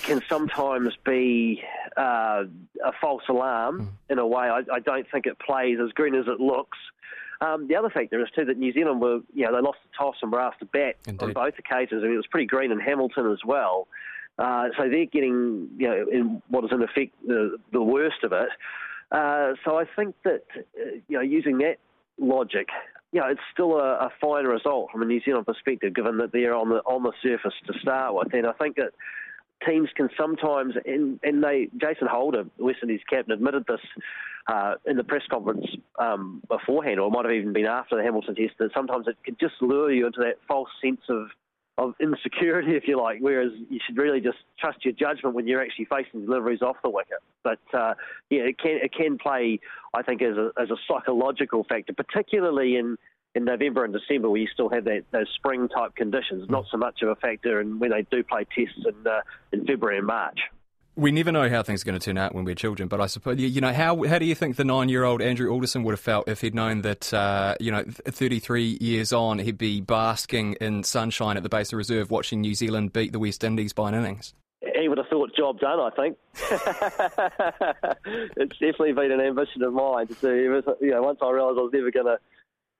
can 0.00 0.20
sometimes 0.28 0.94
be 1.04 1.62
uh, 1.96 2.44
a 2.84 2.92
false 3.00 3.22
alarm 3.30 3.80
mm. 3.80 4.12
in 4.12 4.18
a 4.18 4.26
way. 4.26 4.48
I, 4.48 4.60
I, 4.70 4.80
don't 4.80 5.06
think 5.10 5.26
it 5.26 5.38
plays 5.38 5.78
as 5.82 5.92
green 5.92 6.14
as 6.14 6.26
it 6.26 6.40
looks. 6.40 6.78
Um, 7.40 7.68
the 7.68 7.76
other 7.76 7.90
factor 7.90 8.20
is 8.22 8.28
too 8.36 8.44
that 8.44 8.58
New 8.58 8.72
Zealand 8.72 9.00
were, 9.00 9.20
you 9.34 9.46
know, 9.46 9.54
they 9.54 9.60
lost 9.60 9.78
the 9.82 9.96
toss 9.96 10.16
and 10.22 10.30
were 10.30 10.40
asked 10.40 10.60
to 10.60 10.66
bat 10.66 10.96
Indeed. 11.06 11.24
on 11.24 11.32
both 11.32 11.54
occasions. 11.58 12.02
I 12.02 12.06
mean, 12.06 12.14
it 12.14 12.16
was 12.16 12.26
pretty 12.30 12.46
green 12.46 12.70
in 12.70 12.80
Hamilton 12.80 13.32
as 13.32 13.40
well. 13.46 13.88
Uh, 14.38 14.68
so 14.76 14.88
they're 14.88 15.06
getting, 15.06 15.68
you 15.78 15.88
know, 15.88 16.06
in 16.10 16.42
what 16.48 16.64
is 16.64 16.70
in 16.72 16.82
effect 16.82 17.14
the, 17.26 17.56
the 17.72 17.82
worst 17.82 18.24
of 18.24 18.32
it. 18.32 18.48
Uh, 19.12 19.52
so 19.64 19.78
I 19.78 19.84
think 19.94 20.14
that, 20.24 20.42
uh, 20.56 20.96
you 21.06 21.18
know, 21.18 21.20
using 21.20 21.58
that 21.58 21.76
logic, 22.18 22.68
you 23.12 23.20
know, 23.20 23.28
it's 23.28 23.40
still 23.52 23.76
a, 23.76 24.06
a, 24.06 24.12
fine 24.20 24.46
result 24.46 24.90
from 24.90 25.02
a 25.02 25.04
New 25.04 25.20
Zealand 25.22 25.46
perspective, 25.46 25.94
given 25.94 26.16
that 26.16 26.32
they're 26.32 26.54
on 26.54 26.70
the 26.70 26.76
on 26.76 27.02
the 27.02 27.12
surface 27.22 27.52
to 27.66 27.78
start 27.78 28.14
with. 28.14 28.32
And 28.32 28.46
I 28.46 28.52
think 28.52 28.76
that 28.76 28.92
teams 29.68 29.90
can 29.94 30.08
sometimes, 30.18 30.74
and, 30.86 31.20
and 31.22 31.44
they, 31.44 31.68
Jason 31.78 32.08
Holder, 32.10 32.44
West 32.58 32.78
Indies 32.82 33.00
captain, 33.08 33.32
admitted 33.32 33.64
this 33.68 33.80
uh, 34.46 34.74
in 34.86 34.96
the 34.96 35.04
press 35.04 35.22
conference 35.30 35.66
um, 35.98 36.42
beforehand, 36.48 36.98
or 36.98 37.08
it 37.08 37.10
might 37.10 37.26
have 37.26 37.34
even 37.34 37.52
been 37.52 37.66
after 37.66 37.96
the 37.96 38.02
Hamilton 38.02 38.34
test, 38.34 38.54
that 38.58 38.70
sometimes 38.74 39.06
it 39.06 39.16
can 39.24 39.36
just 39.38 39.54
lure 39.60 39.92
you 39.92 40.06
into 40.06 40.20
that 40.20 40.38
false 40.48 40.70
sense 40.82 41.02
of 41.10 41.28
of 41.88 41.94
insecurity, 42.00 42.72
if 42.76 42.84
you 42.86 43.00
like, 43.00 43.18
whereas 43.20 43.52
you 43.68 43.78
should 43.86 43.96
really 43.96 44.20
just 44.20 44.38
trust 44.58 44.84
your 44.84 44.94
judgment 44.94 45.34
when 45.34 45.46
you're 45.46 45.62
actually 45.62 45.86
facing 45.86 46.24
deliveries 46.24 46.62
off 46.62 46.76
the 46.82 46.90
wicket. 46.90 47.18
But 47.42 47.60
uh, 47.72 47.94
yeah, 48.30 48.42
it 48.42 48.58
can 48.58 48.78
it 48.82 48.92
can 48.92 49.18
play, 49.18 49.60
I 49.94 50.02
think, 50.02 50.22
as 50.22 50.36
a, 50.36 50.50
as 50.60 50.70
a 50.70 50.76
psychological 50.88 51.64
factor, 51.64 51.92
particularly 51.92 52.76
in, 52.76 52.96
in 53.34 53.44
November 53.44 53.84
and 53.84 53.92
December, 53.92 54.30
where 54.30 54.40
you 54.40 54.48
still 54.52 54.68
have 54.68 54.84
that 54.84 55.04
those 55.10 55.28
spring 55.34 55.68
type 55.68 55.94
conditions. 55.96 56.48
Not 56.48 56.66
so 56.70 56.76
much 56.76 57.02
of 57.02 57.08
a 57.08 57.16
factor 57.16 57.60
in 57.60 57.78
when 57.78 57.90
they 57.90 58.02
do 58.02 58.22
play 58.22 58.46
tests 58.56 58.84
in 58.86 59.06
uh, 59.06 59.20
in 59.52 59.66
February 59.66 59.98
and 59.98 60.06
March 60.06 60.38
we 60.94 61.10
never 61.10 61.32
know 61.32 61.48
how 61.48 61.62
things 61.62 61.82
are 61.82 61.86
going 61.86 61.98
to 61.98 62.04
turn 62.04 62.18
out 62.18 62.34
when 62.34 62.44
we're 62.44 62.54
children, 62.54 62.88
but 62.88 63.00
I 63.00 63.06
suppose 63.06 63.38
you 63.38 63.60
know 63.60 63.72
how 63.72 64.02
how 64.04 64.18
do 64.18 64.26
you 64.26 64.34
think 64.34 64.56
the 64.56 64.64
nine-year-old 64.64 65.22
Andrew 65.22 65.50
Alderson 65.50 65.82
would 65.84 65.92
have 65.92 66.00
felt 66.00 66.28
if 66.28 66.42
he'd 66.42 66.54
known 66.54 66.82
that 66.82 67.12
uh, 67.14 67.54
you 67.60 67.72
know 67.72 67.84
33 67.84 68.78
years 68.80 69.12
on 69.12 69.38
he'd 69.38 69.58
be 69.58 69.80
basking 69.80 70.54
in 70.54 70.82
sunshine 70.82 71.36
at 71.36 71.42
the 71.42 71.48
Basin 71.48 71.78
Reserve 71.78 72.10
watching 72.10 72.40
New 72.40 72.54
Zealand 72.54 72.92
beat 72.92 73.12
the 73.12 73.18
West 73.18 73.42
Indies 73.42 73.72
by 73.72 73.88
an 73.88 73.94
innings? 73.94 74.34
He 74.60 74.88
would 74.88 74.98
have 74.98 75.08
thought 75.08 75.34
job 75.34 75.60
done. 75.60 75.80
I 75.80 75.90
think 75.90 76.16
it's 78.36 78.58
definitely 78.58 78.92
been 78.92 79.12
an 79.12 79.20
ambition 79.20 79.62
of 79.62 79.72
mine 79.72 80.08
to 80.08 80.14
do. 80.14 80.62
You 80.80 80.90
know, 80.90 81.02
once 81.02 81.18
I 81.22 81.30
realised 81.30 81.58
I 81.58 81.62
was 81.62 81.72
never 81.72 81.90
going 81.90 82.06
to 82.06 82.18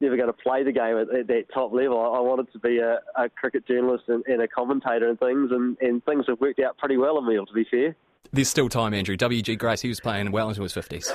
never 0.02 0.16
going 0.16 0.28
to 0.28 0.32
play 0.32 0.62
the 0.64 0.72
game 0.72 0.98
at, 0.98 1.14
at 1.14 1.26
that 1.28 1.44
top 1.54 1.72
level. 1.72 1.98
I, 1.98 2.18
I 2.18 2.20
wanted 2.20 2.52
to 2.52 2.58
be 2.58 2.78
a, 2.78 2.98
a 3.16 3.28
cricket 3.28 3.66
journalist 3.66 4.04
and, 4.08 4.24
and, 4.26 4.42
a 4.42 4.48
commentator 4.48 5.08
and 5.08 5.18
things, 5.18 5.50
and, 5.50 5.76
and 5.80 6.04
things 6.04 6.24
have 6.28 6.40
worked 6.40 6.60
out 6.60 6.76
pretty 6.76 6.96
well 6.96 7.18
in 7.18 7.26
me, 7.26 7.36
to 7.36 7.52
be 7.54 7.64
fair. 7.70 7.96
There's 8.32 8.48
still 8.48 8.68
time, 8.68 8.94
Andrew. 8.94 9.16
W.G. 9.16 9.56
Grace, 9.56 9.82
he 9.82 9.88
was 9.88 10.00
playing 10.00 10.30
well 10.32 10.48
into 10.48 10.62
his 10.62 10.72
50s. 10.72 11.06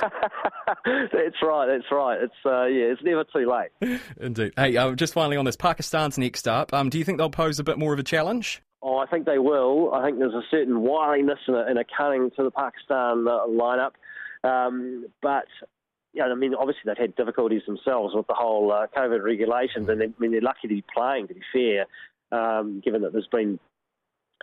that's 0.84 1.42
right, 1.42 1.66
that's 1.66 1.90
right. 1.90 2.18
It's 2.22 2.34
uh, 2.46 2.66
Yeah, 2.66 2.92
it's 2.92 3.02
never 3.02 3.24
too 3.24 3.50
late. 3.50 4.00
Indeed. 4.20 4.52
Hey, 4.56 4.76
uh, 4.76 4.92
just 4.92 5.14
finally 5.14 5.36
on 5.36 5.44
this, 5.44 5.56
Pakistan's 5.56 6.16
next 6.16 6.46
up. 6.46 6.72
Um, 6.72 6.90
do 6.90 6.98
you 6.98 7.04
think 7.04 7.18
they'll 7.18 7.30
pose 7.30 7.58
a 7.58 7.64
bit 7.64 7.78
more 7.78 7.92
of 7.92 7.98
a 7.98 8.04
challenge? 8.04 8.62
Oh, 8.82 8.98
I 8.98 9.06
think 9.06 9.26
they 9.26 9.38
will. 9.38 9.92
I 9.92 10.04
think 10.04 10.18
there's 10.18 10.34
a 10.34 10.44
certain 10.50 10.82
wiliness 10.82 11.40
and 11.48 11.56
a, 11.56 11.66
and 11.66 11.78
a 11.78 11.84
cunning 11.96 12.30
to 12.36 12.44
the 12.44 12.52
Pakistan 12.52 13.26
uh, 13.26 13.46
lineup. 13.48 13.92
Um, 14.44 15.06
but 15.20 15.46
yeah, 16.12 16.24
I 16.24 16.34
mean, 16.34 16.54
obviously 16.54 16.82
they've 16.86 16.96
had 16.96 17.16
difficulties 17.16 17.62
themselves 17.66 18.14
with 18.14 18.26
the 18.26 18.34
whole 18.34 18.72
uh, 18.72 18.86
COVID 18.96 19.22
regulations, 19.22 19.88
and 19.88 20.00
they, 20.00 20.06
I 20.06 20.12
mean 20.18 20.32
they're 20.32 20.40
lucky 20.40 20.62
to 20.62 20.68
be 20.68 20.84
playing. 20.94 21.28
To 21.28 21.34
be 21.34 21.42
fair, 21.52 21.86
um, 22.32 22.80
given 22.84 23.02
that 23.02 23.12
there's 23.12 23.28
been 23.28 23.58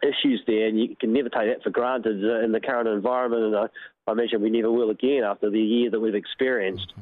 issues 0.04 0.42
there, 0.46 0.68
and 0.68 0.80
you 0.80 0.96
can 1.00 1.14
never 1.14 1.30
take 1.30 1.48
that 1.48 1.64
for 1.64 1.70
granted 1.70 2.24
uh, 2.24 2.44
in 2.44 2.52
the 2.52 2.60
current 2.60 2.88
environment. 2.88 3.44
And 3.44 3.56
I, 3.56 3.66
I 4.08 4.12
imagine 4.12 4.42
we 4.42 4.50
never 4.50 4.72
will 4.72 4.90
again 4.90 5.24
after 5.24 5.50
the 5.50 5.60
year 5.60 5.90
that 5.90 6.00
we've 6.00 6.16
experienced. 6.16 6.94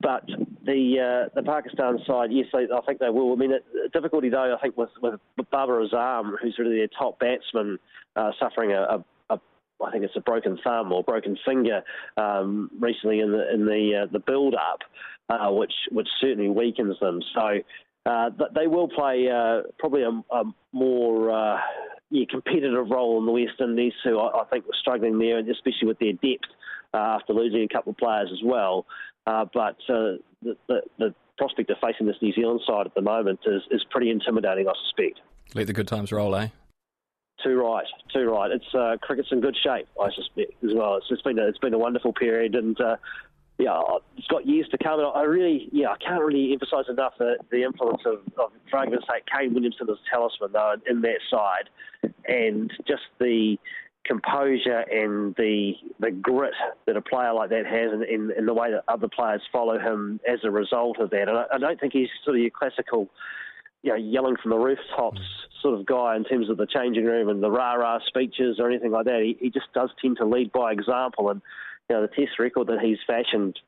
But 0.00 0.26
the 0.64 1.28
uh, 1.28 1.28
the 1.34 1.42
Pakistan 1.42 1.98
side, 2.06 2.30
yes, 2.32 2.46
I 2.54 2.80
think 2.86 2.98
they 2.98 3.10
will. 3.10 3.32
I 3.32 3.36
mean, 3.36 3.50
the 3.50 3.88
difficulty 3.92 4.28
though, 4.28 4.56
I 4.56 4.60
think 4.60 4.76
with 4.76 4.90
with 5.00 5.20
Babar 5.50 5.86
Azam, 5.86 6.32
who's 6.40 6.58
really 6.58 6.78
their 6.78 6.88
top 6.88 7.18
batsman, 7.18 7.78
uh, 8.16 8.32
suffering 8.38 8.72
a, 8.72 8.82
a 8.82 9.04
I 9.84 9.90
think 9.90 10.04
it's 10.04 10.16
a 10.16 10.20
broken 10.20 10.58
thumb 10.62 10.92
or 10.92 11.02
broken 11.02 11.36
finger 11.44 11.82
um, 12.16 12.70
recently 12.78 13.20
in 13.20 13.32
the 13.32 13.52
in 13.52 13.66
the 13.66 14.02
uh, 14.02 14.06
the 14.12 14.18
build 14.18 14.54
up, 14.54 14.80
uh, 15.28 15.50
which 15.50 15.72
which 15.90 16.08
certainly 16.20 16.48
weakens 16.48 16.98
them. 17.00 17.20
So 17.34 17.60
uh, 18.06 18.30
they 18.54 18.66
will 18.66 18.88
play 18.88 19.28
uh, 19.28 19.62
probably 19.78 20.02
a, 20.02 20.22
a 20.34 20.44
more 20.72 21.30
uh, 21.30 21.58
yeah, 22.10 22.24
competitive 22.30 22.90
role 22.90 23.18
in 23.18 23.26
the 23.26 23.32
West 23.32 23.60
Indies, 23.60 23.92
who 24.04 24.18
I, 24.18 24.42
I 24.42 24.44
think 24.46 24.66
were 24.66 24.74
struggling 24.80 25.18
there, 25.18 25.38
especially 25.38 25.88
with 25.88 25.98
their 25.98 26.12
depth 26.12 26.50
uh, 26.94 27.18
after 27.18 27.32
losing 27.32 27.62
a 27.62 27.68
couple 27.68 27.90
of 27.92 27.98
players 27.98 28.30
as 28.32 28.40
well. 28.44 28.86
But 29.26 29.76
the, 29.88 30.18
the, 30.42 30.82
the, 30.98 31.14
prospect 31.38 31.70
of 31.70 31.78
facing 31.80 32.06
this 32.06 32.16
New 32.20 32.34
Zealand 32.34 32.60
side 32.66 32.84
at 32.84 32.94
the 32.94 33.00
moment 33.00 33.40
is, 33.46 33.62
is 33.70 33.82
pretty 33.90 34.10
intimidating, 34.10 34.68
I 34.68 34.72
suspect. 34.84 35.20
Let 35.54 35.66
the 35.66 35.72
good 35.72 35.88
times 35.88 36.12
roll, 36.12 36.36
eh? 36.36 36.48
Too 37.42 37.60
right, 37.60 37.86
too 38.12 38.30
right. 38.30 38.50
It's 38.50 38.74
uh, 38.74 38.96
cricket's 39.00 39.28
in 39.32 39.40
good 39.40 39.56
shape, 39.62 39.88
I 40.00 40.10
suspect 40.14 40.62
as 40.62 40.74
well. 40.74 40.96
It's, 40.96 41.06
it's 41.10 41.22
been 41.22 41.38
a, 41.38 41.46
it's 41.46 41.58
been 41.58 41.72
a 41.72 41.78
wonderful 41.78 42.12
period, 42.12 42.54
and 42.54 42.78
uh, 42.80 42.96
yeah, 43.58 43.80
it's 44.16 44.26
got 44.26 44.46
years 44.46 44.66
to 44.70 44.78
come. 44.78 45.00
And 45.00 45.08
I 45.14 45.22
really, 45.22 45.68
yeah, 45.72 45.88
I 45.88 45.96
can't 45.96 46.22
really 46.22 46.52
emphasise 46.52 46.86
enough 46.88 47.14
the, 47.18 47.36
the 47.50 47.62
influence 47.62 48.02
of, 48.04 48.20
of, 48.38 48.52
for 48.70 48.78
argument's 48.78 49.06
sake, 49.06 49.24
Kane 49.26 49.54
Williamson 49.54 49.88
as 49.90 49.96
talisman 50.12 50.52
though 50.52 50.74
in 50.88 51.00
that 51.02 51.20
side, 51.30 51.70
and 52.26 52.72
just 52.86 53.02
the 53.18 53.56
composure 54.04 54.84
and 54.90 55.34
the 55.36 55.74
the 55.98 56.10
grit 56.10 56.54
that 56.86 56.96
a 56.96 57.02
player 57.02 57.32
like 57.32 57.50
that 57.50 57.66
has, 57.66 57.92
and 57.92 58.02
in, 58.04 58.32
in, 58.36 58.46
the 58.46 58.54
way 58.54 58.70
that 58.70 58.82
other 58.88 59.08
players 59.08 59.42
follow 59.52 59.78
him 59.78 60.20
as 60.28 60.40
a 60.42 60.50
result 60.50 60.98
of 60.98 61.10
that. 61.10 61.28
And 61.28 61.38
I, 61.38 61.44
I 61.54 61.58
don't 61.58 61.78
think 61.78 61.92
he's 61.92 62.08
sort 62.24 62.36
of 62.36 62.42
your 62.42 62.50
classical, 62.50 63.08
you 63.82 63.90
know, 63.90 63.96
yelling 63.96 64.36
from 64.42 64.50
the 64.50 64.58
rooftops 64.58 65.20
sort 65.62 65.78
of 65.78 65.86
guy 65.86 66.16
in 66.16 66.24
terms 66.24 66.48
of 66.50 66.56
the 66.56 66.66
changing 66.66 67.04
room 67.04 67.28
and 67.28 67.42
the 67.42 67.50
rah 67.50 67.74
rah 67.74 67.98
speeches 68.06 68.58
or 68.58 68.68
anything 68.70 68.92
like 68.92 69.06
that. 69.06 69.20
He, 69.22 69.36
he 69.40 69.50
just 69.50 69.72
does 69.74 69.90
tend 70.00 70.16
to 70.18 70.24
lead 70.24 70.52
by 70.52 70.72
example 70.72 71.30
and 71.30 71.42
you 71.88 71.96
know, 71.96 72.02
the 72.02 72.08
Test 72.08 72.38
record 72.38 72.68
that 72.68 72.80
he's 72.80 72.98
fashioned 73.06 73.58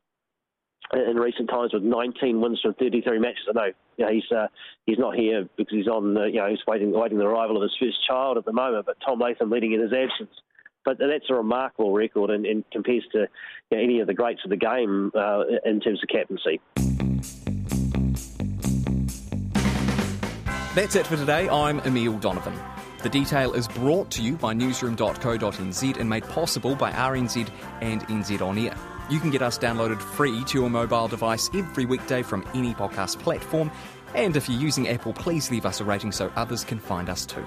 in 0.93 1.17
recent 1.17 1.49
times 1.49 1.73
with 1.73 1.83
19 1.83 2.41
wins 2.41 2.59
from 2.61 2.73
33 2.75 3.19
matches. 3.19 3.45
I 3.49 3.53
know, 3.53 3.65
you 3.97 4.05
know 4.05 4.11
he's 4.11 4.31
uh, 4.31 4.47
he's 4.85 4.99
not 4.99 5.15
here 5.15 5.47
because 5.57 5.73
he's 5.73 5.87
on, 5.87 6.15
you 6.31 6.39
know, 6.39 6.49
he's 6.49 6.65
waiting 6.67 6.91
waiting 6.91 7.17
the 7.17 7.25
arrival 7.25 7.57
of 7.57 7.63
his 7.63 7.75
first 7.79 7.97
child 8.07 8.37
at 8.37 8.45
the 8.45 8.53
moment. 8.53 8.85
But 8.85 8.97
Tom 9.05 9.19
Latham 9.19 9.49
leading 9.49 9.73
in 9.73 9.81
his 9.81 9.93
absence. 9.93 10.33
But 10.85 10.97
that's 10.99 11.29
a 11.29 11.33
remarkable 11.33 11.93
record 11.93 12.29
and, 12.29 12.45
and 12.45 12.65
compares 12.71 13.05
to 13.13 13.19
you 13.71 13.77
know, 13.77 13.81
any 13.81 13.99
of 14.01 14.07
the 14.07 14.13
greats 14.13 14.41
of 14.43 14.49
the 14.49 14.57
game 14.57 15.13
uh, 15.15 15.43
in 15.63 15.79
terms 15.79 16.01
of 16.03 16.09
captaincy. 16.09 16.59
That's 20.75 20.95
it 20.95 21.05
for 21.05 21.15
today. 21.15 21.47
I'm 21.49 21.79
Emile 21.81 22.17
Donovan. 22.17 22.59
The 23.03 23.09
detail 23.09 23.53
is 23.53 23.67
brought 23.67 24.09
to 24.11 24.23
you 24.23 24.33
by 24.37 24.53
newsroom.co.nz 24.53 25.97
and 25.97 26.09
made 26.09 26.23
possible 26.23 26.73
by 26.73 26.91
RNZ 26.91 27.47
and 27.81 28.01
NZ 28.07 28.41
On 28.41 28.57
Air. 28.57 28.75
You 29.07 29.19
can 29.19 29.29
get 29.29 29.43
us 29.43 29.59
downloaded 29.59 30.01
free 30.01 30.43
to 30.45 30.59
your 30.59 30.71
mobile 30.71 31.07
device 31.07 31.47
every 31.53 31.85
weekday 31.85 32.23
from 32.23 32.43
any 32.55 32.73
podcast 32.73 33.19
platform. 33.19 33.69
And 34.15 34.35
if 34.35 34.49
you're 34.49 34.59
using 34.59 34.87
Apple, 34.87 35.13
please 35.13 35.51
leave 35.51 35.67
us 35.67 35.79
a 35.79 35.83
rating 35.83 36.11
so 36.11 36.31
others 36.35 36.63
can 36.63 36.79
find 36.79 37.07
us 37.07 37.27
too. 37.27 37.45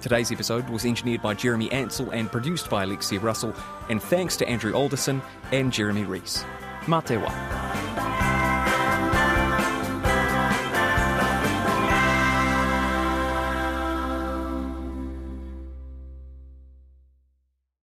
Today's 0.00 0.30
episode 0.30 0.68
was 0.70 0.84
engineered 0.84 1.22
by 1.22 1.34
Jeremy 1.34 1.68
Ansell 1.72 2.10
and 2.10 2.30
produced 2.30 2.70
by 2.70 2.84
Alexia 2.84 3.18
Russell. 3.18 3.56
And 3.88 4.00
thanks 4.00 4.36
to 4.36 4.46
Andrew 4.46 4.72
Alderson 4.72 5.20
and 5.50 5.72
Jeremy 5.72 6.04
Rees. 6.04 6.44
Matewa. 6.82 8.21